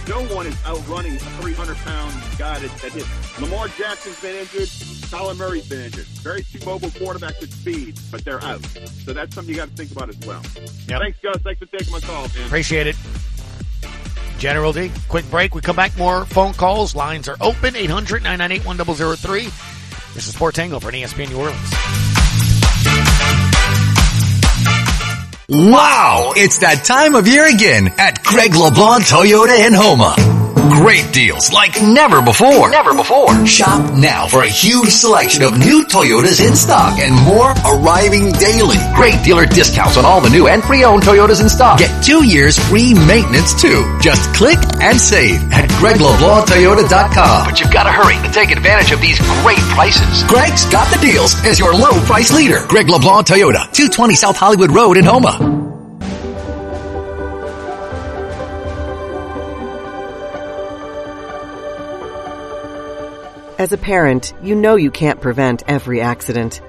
[0.07, 3.41] No one is outrunning a 300 pound guy that, that hits.
[3.41, 4.67] Lamar Jackson's been injured.
[5.09, 6.05] Kyler Murray's been injured.
[6.21, 8.63] Very few mobile quarterbacks with speed, but they're out.
[9.05, 10.43] So that's something you got to think about as well.
[10.87, 11.01] Yep.
[11.01, 11.41] Thanks, Gus.
[11.41, 12.45] Thanks for taking my call, man.
[12.45, 12.95] Appreciate it.
[14.37, 15.55] General D, quick break.
[15.55, 15.97] We come back.
[15.97, 16.93] More phone calls.
[16.95, 17.75] Lines are open.
[17.75, 19.45] 800 998 1003.
[20.13, 22.30] This is Sports for on ESPN New Orleans.
[25.53, 26.31] Wow!
[26.37, 30.40] It's that time of year again at Greg LeBlanc Toyota in Houma.
[30.71, 32.69] Great deals like never before.
[32.71, 33.45] Never before.
[33.45, 38.77] Shop now for a huge selection of new Toyotas in stock and more arriving daily.
[38.95, 41.77] Great dealer discounts on all the new and pre-owned Toyotas in stock.
[41.77, 43.83] Get two years free maintenance too.
[44.01, 47.45] Just click and save at GregLeBlancToyota.com.
[47.45, 50.23] But you've got to hurry to take advantage of these great prices.
[50.23, 52.65] Greg's got the deals as your low price leader.
[52.67, 55.60] Greg LeBlanc Toyota, 220 South Hollywood Road in Houma.
[63.61, 66.61] As a parent, you know you can't prevent every accident.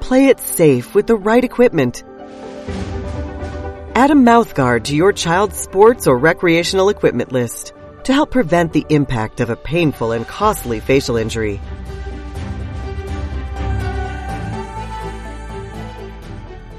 [0.00, 2.02] Play it safe with the right equipment.
[3.94, 7.72] Add a mouthguard to your child's sports or recreational equipment list
[8.02, 11.60] to help prevent the impact of a painful and costly facial injury.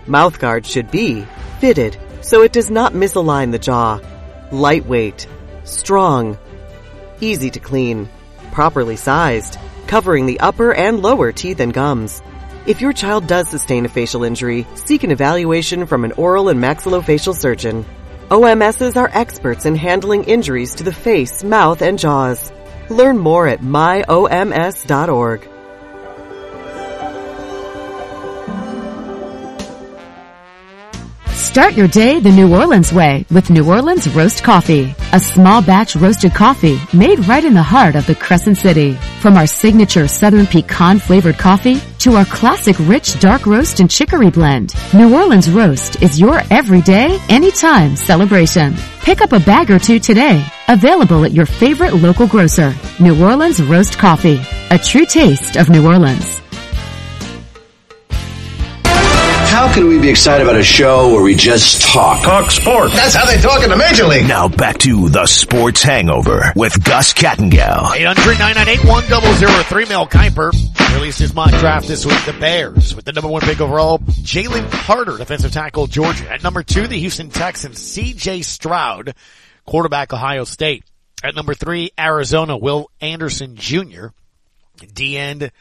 [0.07, 1.25] Mouthguard should be
[1.61, 4.01] fitted so it does not misalign the jaw,
[4.51, 5.25] lightweight,
[5.63, 6.37] strong,
[7.23, 8.09] easy to clean,
[8.51, 9.57] properly sized,
[9.87, 12.21] covering the upper and lower teeth and gums.
[12.65, 16.61] If your child does sustain a facial injury, seek an evaluation from an oral and
[16.61, 17.85] maxillofacial surgeon.
[18.29, 22.51] OMSs are experts in handling injuries to the face, mouth, and jaws.
[22.89, 25.49] Learn more at myoms.org.
[31.43, 35.93] Start your day the New Orleans way with New Orleans Roast Coffee, a small batch
[35.95, 38.93] roasted coffee made right in the heart of the Crescent City.
[39.19, 44.31] From our signature Southern pecan flavored coffee to our classic rich dark roast and chicory
[44.31, 48.73] blend, New Orleans Roast is your everyday, anytime celebration.
[49.01, 50.43] Pick up a bag or two today.
[50.69, 52.73] Available at your favorite local grocer.
[53.01, 54.41] New Orleans Roast Coffee,
[54.71, 56.41] a true taste of New Orleans.
[59.53, 62.23] How can we be excited about a show where we just talk?
[62.23, 62.95] Talk sports.
[62.95, 64.27] That's how they talk in the Major League.
[64.27, 67.89] Now back to the Sports Hangover with Gus Kattengell.
[67.89, 69.89] 800-998-1003.
[69.89, 70.51] Mel Kiper
[70.95, 72.17] released his mock draft this week.
[72.25, 73.99] The Bears with the number one pick overall.
[73.99, 76.31] Jalen Carter, defensive tackle, Georgia.
[76.31, 78.41] At number two, the Houston Texans, C.J.
[78.41, 79.13] Stroud,
[79.65, 80.83] quarterback Ohio State.
[81.23, 84.07] At number three, Arizona, Will Anderson Jr.,
[84.95, 85.51] D end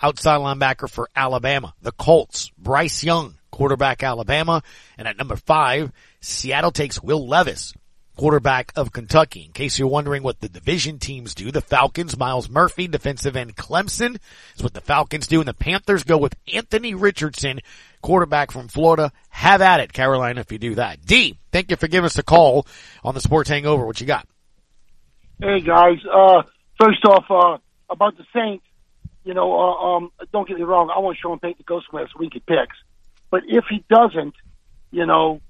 [0.00, 1.74] outside linebacker for Alabama.
[1.82, 4.62] The Colts, Bryce Young, quarterback Alabama.
[4.98, 7.74] And at number five, Seattle takes Will Levis,
[8.16, 9.44] quarterback of Kentucky.
[9.44, 13.56] In case you're wondering what the division teams do, the Falcons, Miles Murphy, defensive end
[13.56, 14.18] Clemson
[14.56, 15.40] is what the Falcons do.
[15.40, 17.60] And the Panthers go with Anthony Richardson,
[18.02, 19.12] quarterback from Florida.
[19.30, 21.04] Have at it, Carolina, if you do that.
[21.04, 22.66] D, thank you for giving us a call
[23.02, 23.86] on the Sports Hangover.
[23.86, 24.26] What you got?
[25.42, 26.42] Hey guys, uh,
[26.78, 27.56] first off, uh,
[27.88, 28.62] about the Saints,
[29.24, 32.06] you know, uh, um, don't get me wrong, I want Sean Payton to go somewhere
[32.08, 32.76] so we can picks.
[33.30, 34.34] But if he doesn't,
[34.90, 35.40] you know,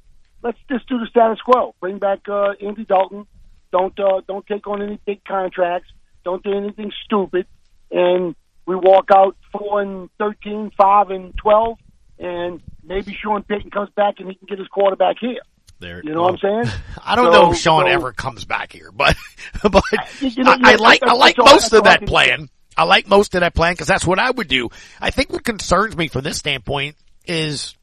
[0.43, 1.74] let's just do the status quo.
[1.81, 3.26] Bring back uh, Andy Dalton.
[3.72, 5.89] Don't uh, don't take on any big contracts.
[6.24, 7.47] Don't do anything stupid.
[7.91, 8.35] And
[8.66, 11.78] we walk out four and thirteen, five and twelve,
[12.18, 15.41] and maybe Sean Payton comes back and he can get his quarterback here.
[15.78, 16.74] There, you know what I'm saying?
[17.03, 19.16] I don't So- know if Sean so- ever comes back here, but
[19.62, 19.83] but
[20.20, 22.51] You know, I, I like I like most of that plan.
[22.76, 24.68] I like most of that plan because that's what I would do.
[25.01, 26.97] I think what concerns me from this standpoint
[27.27, 27.77] is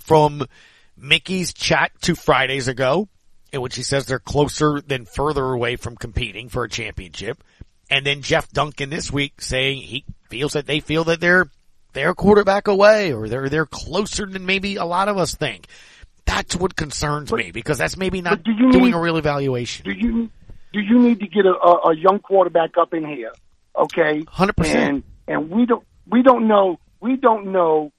[0.00, 0.46] from
[0.96, 3.08] Mickey's chat two Fridays ago,
[3.52, 7.42] in which he says they're closer than further away from competing for a championship,
[7.90, 11.46] and then Jeff Duncan this week saying he feels that they feel that they're
[11.92, 15.66] they're a quarterback away or they're they're closer than maybe a lot of us think.
[16.26, 19.84] That's what concerns me because that's maybe not do you doing need- a real evaluation.
[19.84, 20.30] Do you
[20.72, 23.32] do you need to get a, a, a young quarterback up in here?
[23.76, 24.64] Okay, 100%.
[24.74, 27.92] And and we don't we don't know we don't know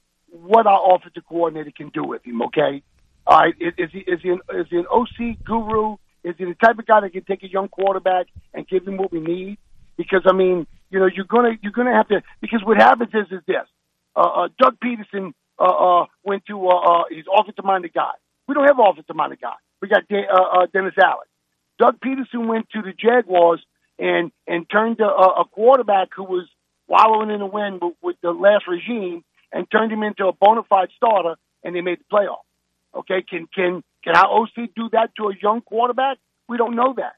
[0.43, 2.41] what our offensive coordinator can do with him.
[2.43, 2.83] Okay,
[3.27, 3.53] all right.
[3.59, 5.97] Is, is he is he an, is he an OC guru?
[6.23, 8.97] Is he the type of guy that can take a young quarterback and give him
[8.97, 9.57] what we need?
[9.97, 13.31] Because I mean, you know, you're gonna you're gonna have to because what happens is
[13.31, 13.65] is this.
[14.15, 18.13] Uh, uh, Doug Pederson uh, uh, went to uh, uh, he's offensive minded guy.
[18.47, 19.55] We don't have offensive minded guy.
[19.81, 21.27] We got De- uh, uh, Dennis Allen.
[21.79, 23.63] Doug Pederson went to the Jaguars
[23.99, 26.47] and and turned a, a quarterback who was
[26.88, 29.23] wallowing in the wind with, with the last regime
[29.56, 32.43] and turned him into a bona fide starter, and they made the playoff.
[32.93, 36.18] Okay, can can can our OC do that to a young quarterback?
[36.47, 37.14] We don't know that,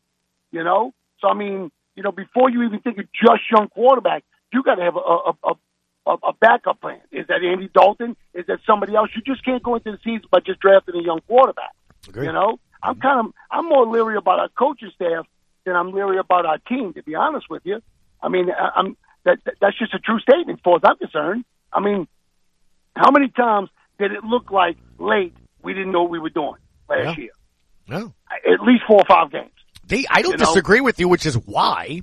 [0.52, 0.94] you know.
[1.20, 4.24] So I mean, you know, before you even think of just young quarterback,
[4.54, 5.54] you got to have a a, a
[6.06, 7.02] a a backup plan.
[7.12, 8.16] Is that Andy Dalton?
[8.34, 9.10] Is that somebody else?
[9.16, 11.74] You just can't go into the season by just drafting a young quarterback.
[12.28, 13.02] You know, I'm mm-hmm.
[13.02, 15.26] kind of I'm more leery about our coaching staff
[15.66, 16.94] than I'm leery about our team.
[16.94, 17.82] To be honest with you,
[18.22, 20.98] I mean, I- I'm that that- that's just a true statement, as far as I'm
[20.98, 21.46] concerned.
[21.74, 22.08] I mean,
[22.98, 23.70] how many times
[24.00, 26.56] did it look like late we didn't know what we were doing
[26.90, 27.24] last Yeah.
[27.24, 27.32] year?
[27.88, 28.14] No.
[28.30, 29.52] At least four or five games.
[29.86, 30.46] They, I don't You know?
[30.46, 32.02] disagree with you, which is why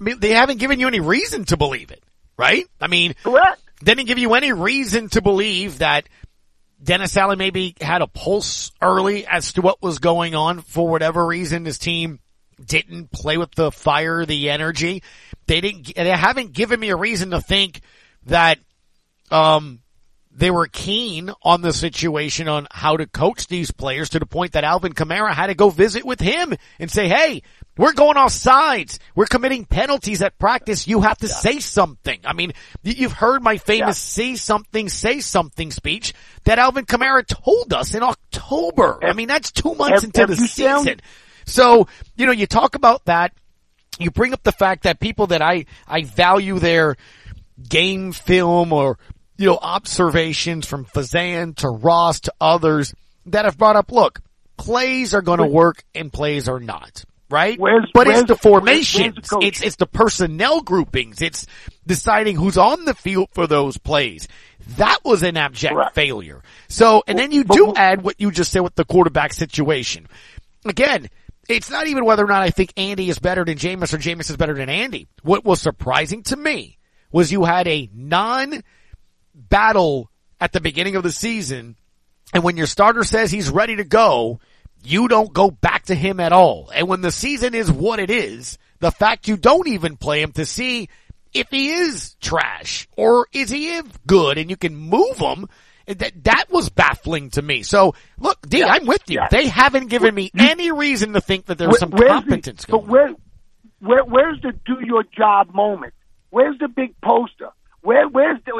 [0.00, 2.02] I mean, they haven't given you any reason to believe it,
[2.38, 2.64] right?
[2.80, 3.60] I mean, correct.
[3.82, 6.08] They didn't give you any reason to believe that
[6.82, 11.26] Dennis Allen maybe had a pulse early as to what was going on for whatever
[11.26, 11.64] reason.
[11.66, 12.20] His team
[12.64, 15.02] didn't play with the fire, the energy.
[15.46, 15.94] They didn't.
[15.94, 17.80] They haven't given me a reason to think
[18.26, 18.58] that
[19.30, 19.80] um,
[20.40, 24.52] they were keen on the situation on how to coach these players to the point
[24.52, 27.42] that Alvin Kamara had to go visit with him and say, Hey,
[27.76, 28.98] we're going off sides.
[29.14, 30.88] We're committing penalties at practice.
[30.88, 32.20] You have to say something.
[32.24, 36.14] I mean, you've heard my famous say something, say something speech
[36.44, 38.98] that Alvin Kamara told us in October.
[39.02, 41.00] I mean, that's two months into the season.
[41.44, 41.86] So,
[42.16, 43.34] you know, you talk about that.
[43.98, 46.96] You bring up the fact that people that I, I value their
[47.68, 48.96] game film or,
[49.40, 52.92] you know, observations from Fazan to Ross to others
[53.24, 54.20] that have brought up, look,
[54.58, 57.04] plays are going to work and plays are not.
[57.30, 57.58] Right?
[57.58, 59.14] Where's- but it's the where's- formations.
[59.14, 61.22] where's the it's, it's the personnel groupings.
[61.22, 61.46] It's
[61.86, 64.28] deciding who's on the field for those plays.
[64.76, 66.42] That was an abject failure.
[66.68, 70.06] So, and then you do add what you just said with the quarterback situation.
[70.66, 71.08] Again,
[71.48, 74.28] it's not even whether or not I think Andy is better than Jameis or Jameis
[74.28, 75.08] is better than Andy.
[75.22, 76.76] What was surprising to me
[77.10, 78.62] was you had a non
[79.50, 81.76] battle at the beginning of the season.
[82.32, 84.40] And when your starter says he's ready to go,
[84.82, 86.70] you don't go back to him at all.
[86.74, 90.32] And when the season is what it is, the fact you don't even play him
[90.32, 90.88] to see
[91.34, 95.48] if he is trash or is he good and you can move him,
[95.86, 97.62] that, that was baffling to me.
[97.62, 99.20] So look, D, I'm with you.
[99.30, 102.86] They haven't given me any reason to think that there's some where's the- competence But
[102.86, 103.12] where,
[103.80, 105.94] where, where's the do your job moment?
[106.30, 107.50] Where's the big poster?
[107.82, 108.52] Where, where's the?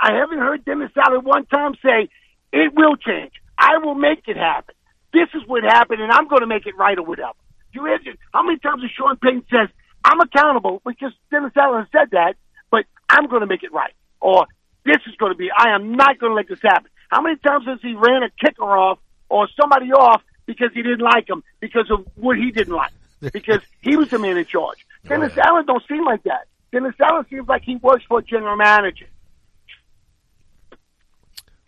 [0.00, 2.08] I haven't heard Dennis Allen one time say
[2.52, 3.32] it will change.
[3.58, 4.74] I will make it happen.
[5.12, 7.38] This is what happened, and I'm going to make it right or whatever.
[7.72, 8.16] You hear this?
[8.32, 9.68] How many times has Sean Payton says
[10.04, 12.34] I'm accountable because Dennis Allen said that,
[12.70, 14.46] but I'm going to make it right, or
[14.84, 15.50] this is going to be.
[15.56, 16.90] I am not going to let this happen.
[17.08, 18.98] How many times has he ran a kicker off
[19.28, 22.92] or somebody off because he didn't like him because of what he didn't like
[23.32, 24.86] because he was the man in charge.
[25.06, 26.48] Dennis Allen don't seem like that.
[26.72, 29.06] Dennis Allen seems like he works for a general manager.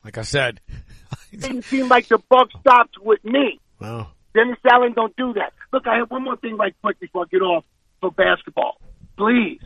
[0.04, 0.60] Like I said,
[1.32, 3.60] it Didn't seem like the buck stopped with me.
[3.80, 4.08] Wow.
[4.34, 5.52] Dennis Allen don't do that.
[5.72, 7.64] Look, I have one more thing right quick before I get off
[8.00, 8.80] for basketball.
[9.16, 9.60] Please,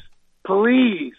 [0.46, 1.14] please.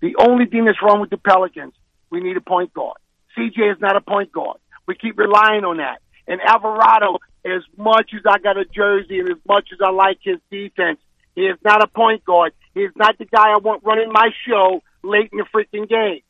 [0.00, 1.74] The only thing that's wrong with the Pelicans,
[2.10, 2.98] we need a point guard.
[3.36, 4.58] CJ is not a point guard.
[4.86, 6.00] We keep relying on that.
[6.26, 10.18] And Alvarado, as much as I got a jersey and as much as I like
[10.22, 10.98] his defense,
[11.38, 12.52] he is not a point guard.
[12.74, 16.20] He is not the guy I want running my show late in the freaking game.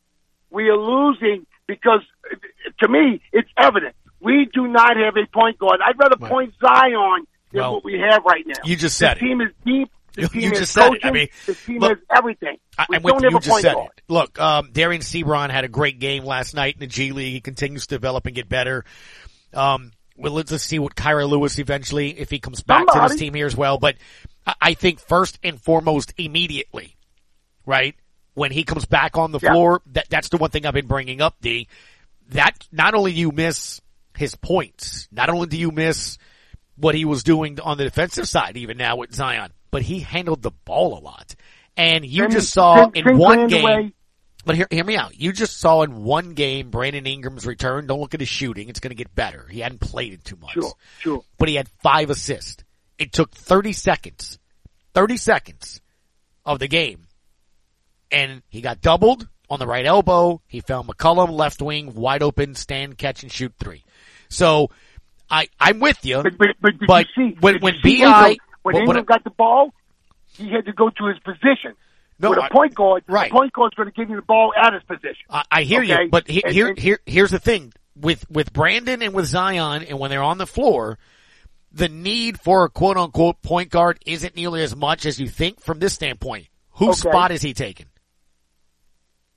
[0.51, 2.01] We are losing because,
[2.79, 3.95] to me, it's evident.
[4.19, 5.79] We do not have a point guard.
[5.85, 8.55] I'd rather point Zion than Well, what we have right now.
[8.65, 9.89] you just said the team is deep.
[10.13, 11.05] The You- team you is just said it.
[11.05, 12.57] I mean, the team look, has everything.
[12.77, 13.29] I, we I'm with don't you.
[13.29, 13.91] a just point said guard.
[13.97, 14.03] it.
[14.07, 17.33] Look, um, Dereon Seabron had a great game last night in the G League.
[17.33, 18.85] He continues to develop and get better.
[19.53, 23.11] Um, well, let's just see what Kira Lewis eventually, if he comes back to Somebody.
[23.13, 23.77] this team here as well.
[23.77, 23.95] But
[24.61, 26.95] I, think first and foremost, immediately,
[27.65, 27.95] right
[28.33, 29.51] when he comes back on the Yeah.
[29.51, 31.35] floor, that that's the one thing I've been bringing up.
[31.41, 31.67] D
[32.29, 33.81] that not only do you miss
[34.17, 36.17] his points, not only do you miss
[36.75, 40.41] what he was doing on the defensive side, even now with Zion, but he handled
[40.41, 41.35] the ball a lot.
[41.75, 43.61] And you Then just saw in one game.
[43.63, 43.93] away.
[44.45, 45.19] But hear, hear me out.
[45.19, 47.87] You just saw in one game Brandon Ingram's return.
[47.87, 48.69] Don't look at his shooting.
[48.69, 49.45] It's going to get better.
[49.49, 50.53] He hadn't played in two months.
[50.53, 51.23] Sure, sure.
[51.37, 52.63] But he had five assists.
[52.97, 54.39] It took 30 seconds,
[54.93, 55.81] 30 seconds
[56.45, 57.07] of the game.
[58.11, 60.41] And he got doubled on the right elbow.
[60.47, 63.83] He found McCollum left wing wide open, stand, catch and shoot three.
[64.29, 64.71] So
[65.29, 66.23] I, I'm with you.
[66.23, 69.23] But, but, but, But you see, when- when BI Ingram, when when- when Ingram got
[69.23, 69.73] the ball,
[70.37, 71.75] he had to go to his position.
[72.21, 73.31] No, With a point guard, right.
[73.31, 75.23] point guard's going to give you the ball at his position.
[75.29, 76.03] I, I hear Okay?
[76.03, 79.83] you, but he, And- here, here, here's the thing with with Brandon and with Zion,
[79.83, 80.97] and when they're on the floor,
[81.71, 85.61] the need for a quote unquote point guard isn't nearly as much as you think
[85.61, 86.47] from this standpoint.
[86.73, 87.09] Whose Okay.
[87.09, 87.85] spot is he taking?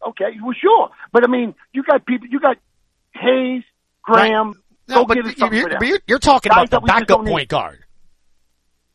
[0.07, 2.57] Okay, well, sure, but I mean, you got people, you got
[3.15, 3.63] Hayes,
[4.03, 4.61] Graham.
[4.89, 5.79] No, go but you're, you're, for them.
[5.79, 7.49] but you're, talking Guys about the that we just backup point need.
[7.49, 7.85] guard.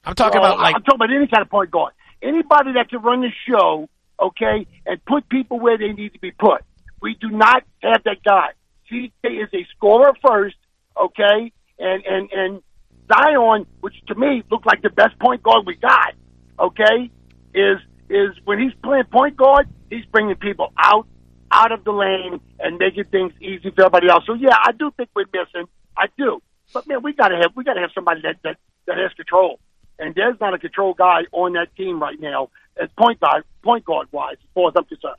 [0.04, 1.94] I'm talking Oh, about like I'm talking about any kind of point guard.
[2.22, 3.90] Anybody that can run the show,
[4.20, 6.64] okay, and put people where they need to be put.
[7.02, 8.50] We do not have that guy.
[8.92, 10.56] CJ is a scorer first,
[11.00, 12.62] okay, and and and
[13.08, 16.14] Zion, which to me looked like the best point guard we got,
[16.60, 17.12] okay,
[17.54, 17.78] is
[18.10, 21.08] is when he's playing point guard, he's bringing people out
[21.52, 24.26] out of the lane and making things easy for everybody else.
[24.26, 25.68] So yeah, I do think we're missing.
[25.98, 26.42] I do,
[26.74, 28.58] but man, we gotta have we gotta have somebody that that
[28.88, 29.60] that has control.
[30.00, 32.50] And there's not a control guy on that team right now
[32.82, 35.16] as point guard, point guard wise, as far as I'm concerned.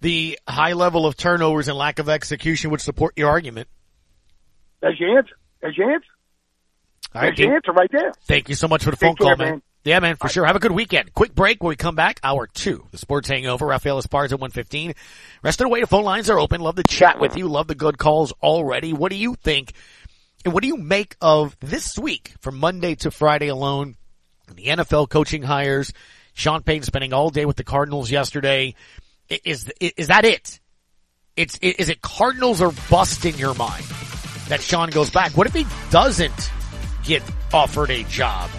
[0.00, 3.68] the high level of turnovers and lack of execution would support your argument.
[4.80, 5.34] That's your answer.
[5.62, 6.06] That's your answer.
[7.14, 8.12] All right, That's your answer right there.
[8.26, 9.52] Thank you so much for the phone Take care, call, man.
[9.54, 9.62] man.
[9.84, 10.46] Yeah, man, for sure.
[10.46, 11.12] Have a good weekend.
[11.12, 12.18] Quick break when we come back.
[12.24, 12.86] Hour two.
[12.90, 13.66] The sports hangover.
[13.66, 14.94] Rafael Esparza at 115.
[15.42, 16.62] Rest of the way, the phone lines are open.
[16.62, 17.48] Love to chat with you.
[17.48, 18.94] Love the good calls already.
[18.94, 19.74] What do you think?
[20.44, 23.96] And what do you make of this week from Monday to Friday alone?
[24.54, 25.92] The NFL coaching hires.
[26.34, 28.74] Sean Payton spending all day with the Cardinals yesterday.
[29.28, 30.60] Is, is that it?
[31.36, 33.84] It's, is it Cardinals or bust in your mind
[34.48, 35.32] that Sean goes back?
[35.32, 36.50] What if he doesn't
[37.04, 37.22] get
[37.52, 38.50] offered a job?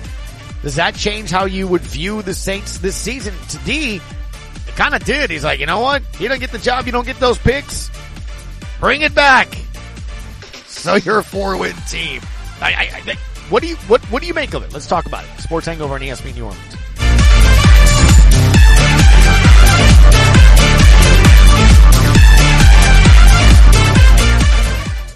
[0.64, 3.36] Does that change how you would view the Saints this season?
[3.50, 5.30] To D, it kind of did.
[5.30, 6.02] He's like, you know what?
[6.20, 6.88] You don't get the job.
[6.88, 7.92] You don't get those picks.
[8.80, 9.48] Bring it back.
[10.86, 12.22] So you're a four win team.
[12.62, 13.16] I, I, I
[13.50, 14.72] what do you what what do you make of it?
[14.72, 15.42] Let's talk about it.
[15.42, 16.76] Sports Hangover on ESPN New Orleans.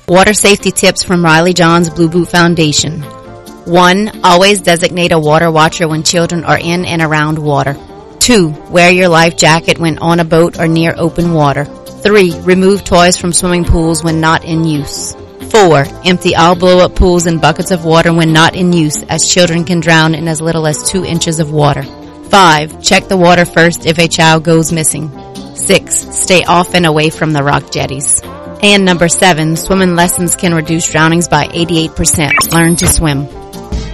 [0.08, 3.04] Water safety tips from Riley John's Blue Boot Foundation.
[3.04, 4.22] 1.
[4.24, 7.78] Always designate a water watcher when children are in and around water.
[8.22, 8.72] 2.
[8.72, 11.66] Wear your life jacket when on a boat or near open water.
[11.66, 12.40] 3.
[12.40, 15.16] Remove toys from swimming pools when not in use.
[15.52, 15.86] 4.
[16.06, 19.80] Empty all blow-up pools and buckets of water when not in use as children can
[19.80, 21.84] drown in as little as 2 inches of water.
[21.84, 22.82] 5.
[22.84, 25.10] Check the water first if a child goes missing.
[25.56, 25.96] 6.
[25.96, 28.22] Stay off and away from the rock jetties.
[28.62, 29.56] And number 7.
[29.56, 32.54] Swimming lessons can reduce drownings by 88%.
[32.54, 33.39] Learn to swim.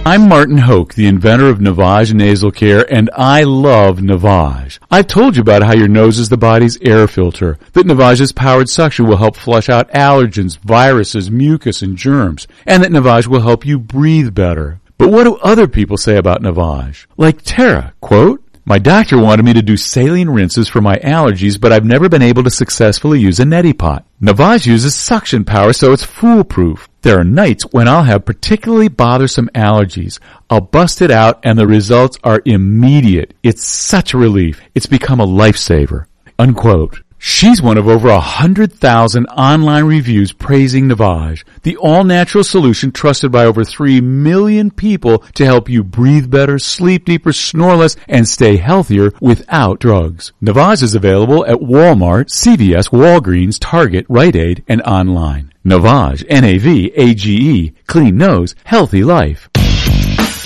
[0.08, 4.78] I'm Martin Hoke, the inventor of Navage Nasal Care, and I love Navage.
[4.88, 8.68] I've told you about how your nose is the body's air filter, that Navage's powered
[8.68, 13.66] suction will help flush out allergens, viruses, mucus, and germs, and that Navage will help
[13.66, 14.80] you breathe better.
[14.96, 17.06] But what do other people say about Navage?
[17.16, 21.72] Like Tara, quote, My doctor wanted me to do saline rinses for my allergies, but
[21.72, 24.04] I've never been able to successfully use a neti pot.
[24.20, 26.88] Navage uses suction power, so it's foolproof.
[27.02, 30.18] There are nights when I'll have particularly bothersome allergies.
[30.50, 33.34] I'll bust it out and the results are immediate.
[33.44, 34.60] It's such a relief.
[34.74, 36.06] It's become a lifesaver.
[36.36, 37.02] Unquote.
[37.28, 43.32] She's one of over a hundred thousand online reviews praising Navage, the all-natural solution trusted
[43.32, 48.28] by over three million people to help you breathe better, sleep deeper, snore less, and
[48.28, 50.32] stay healthier without drugs.
[50.40, 55.52] Navage is available at Walmart, CVS, Walgreens, Target, Rite Aid, and online.
[55.64, 59.50] Navage, N-A-V-A-G-E, clean nose, healthy life.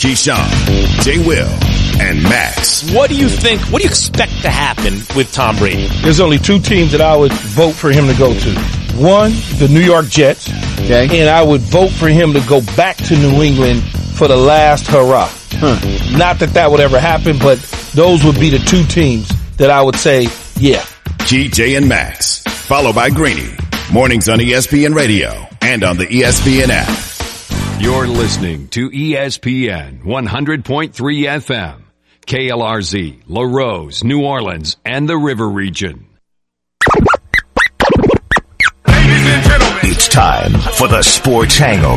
[0.01, 1.19] Keyshawn, J.
[1.27, 1.70] Will,
[2.01, 2.91] and Max.
[2.93, 3.61] What do you think?
[3.71, 5.87] What do you expect to happen with Tom Brady?
[6.03, 8.55] There's only two teams that I would vote for him to go to.
[8.97, 10.49] One, the New York Jets.
[10.81, 11.21] Okay.
[11.21, 13.83] And I would vote for him to go back to New England
[14.17, 15.29] for the last hurrah.
[15.53, 15.79] Huh.
[16.17, 17.59] Not that that would ever happen, but
[17.95, 20.23] those would be the two teams that I would say,
[20.57, 20.85] yeah.
[21.21, 22.43] GJ and Max.
[22.45, 23.51] Followed by Greeny.
[23.93, 27.81] Mornings on ESPN Radio and on the ESPN app.
[27.81, 31.83] You're listening to ESPN 100.3 FM,
[32.27, 36.07] KLRZ, Larose, New Orleans, and the River Region.
[38.87, 41.89] Ladies and gentlemen, It's time for the Sports Hangover.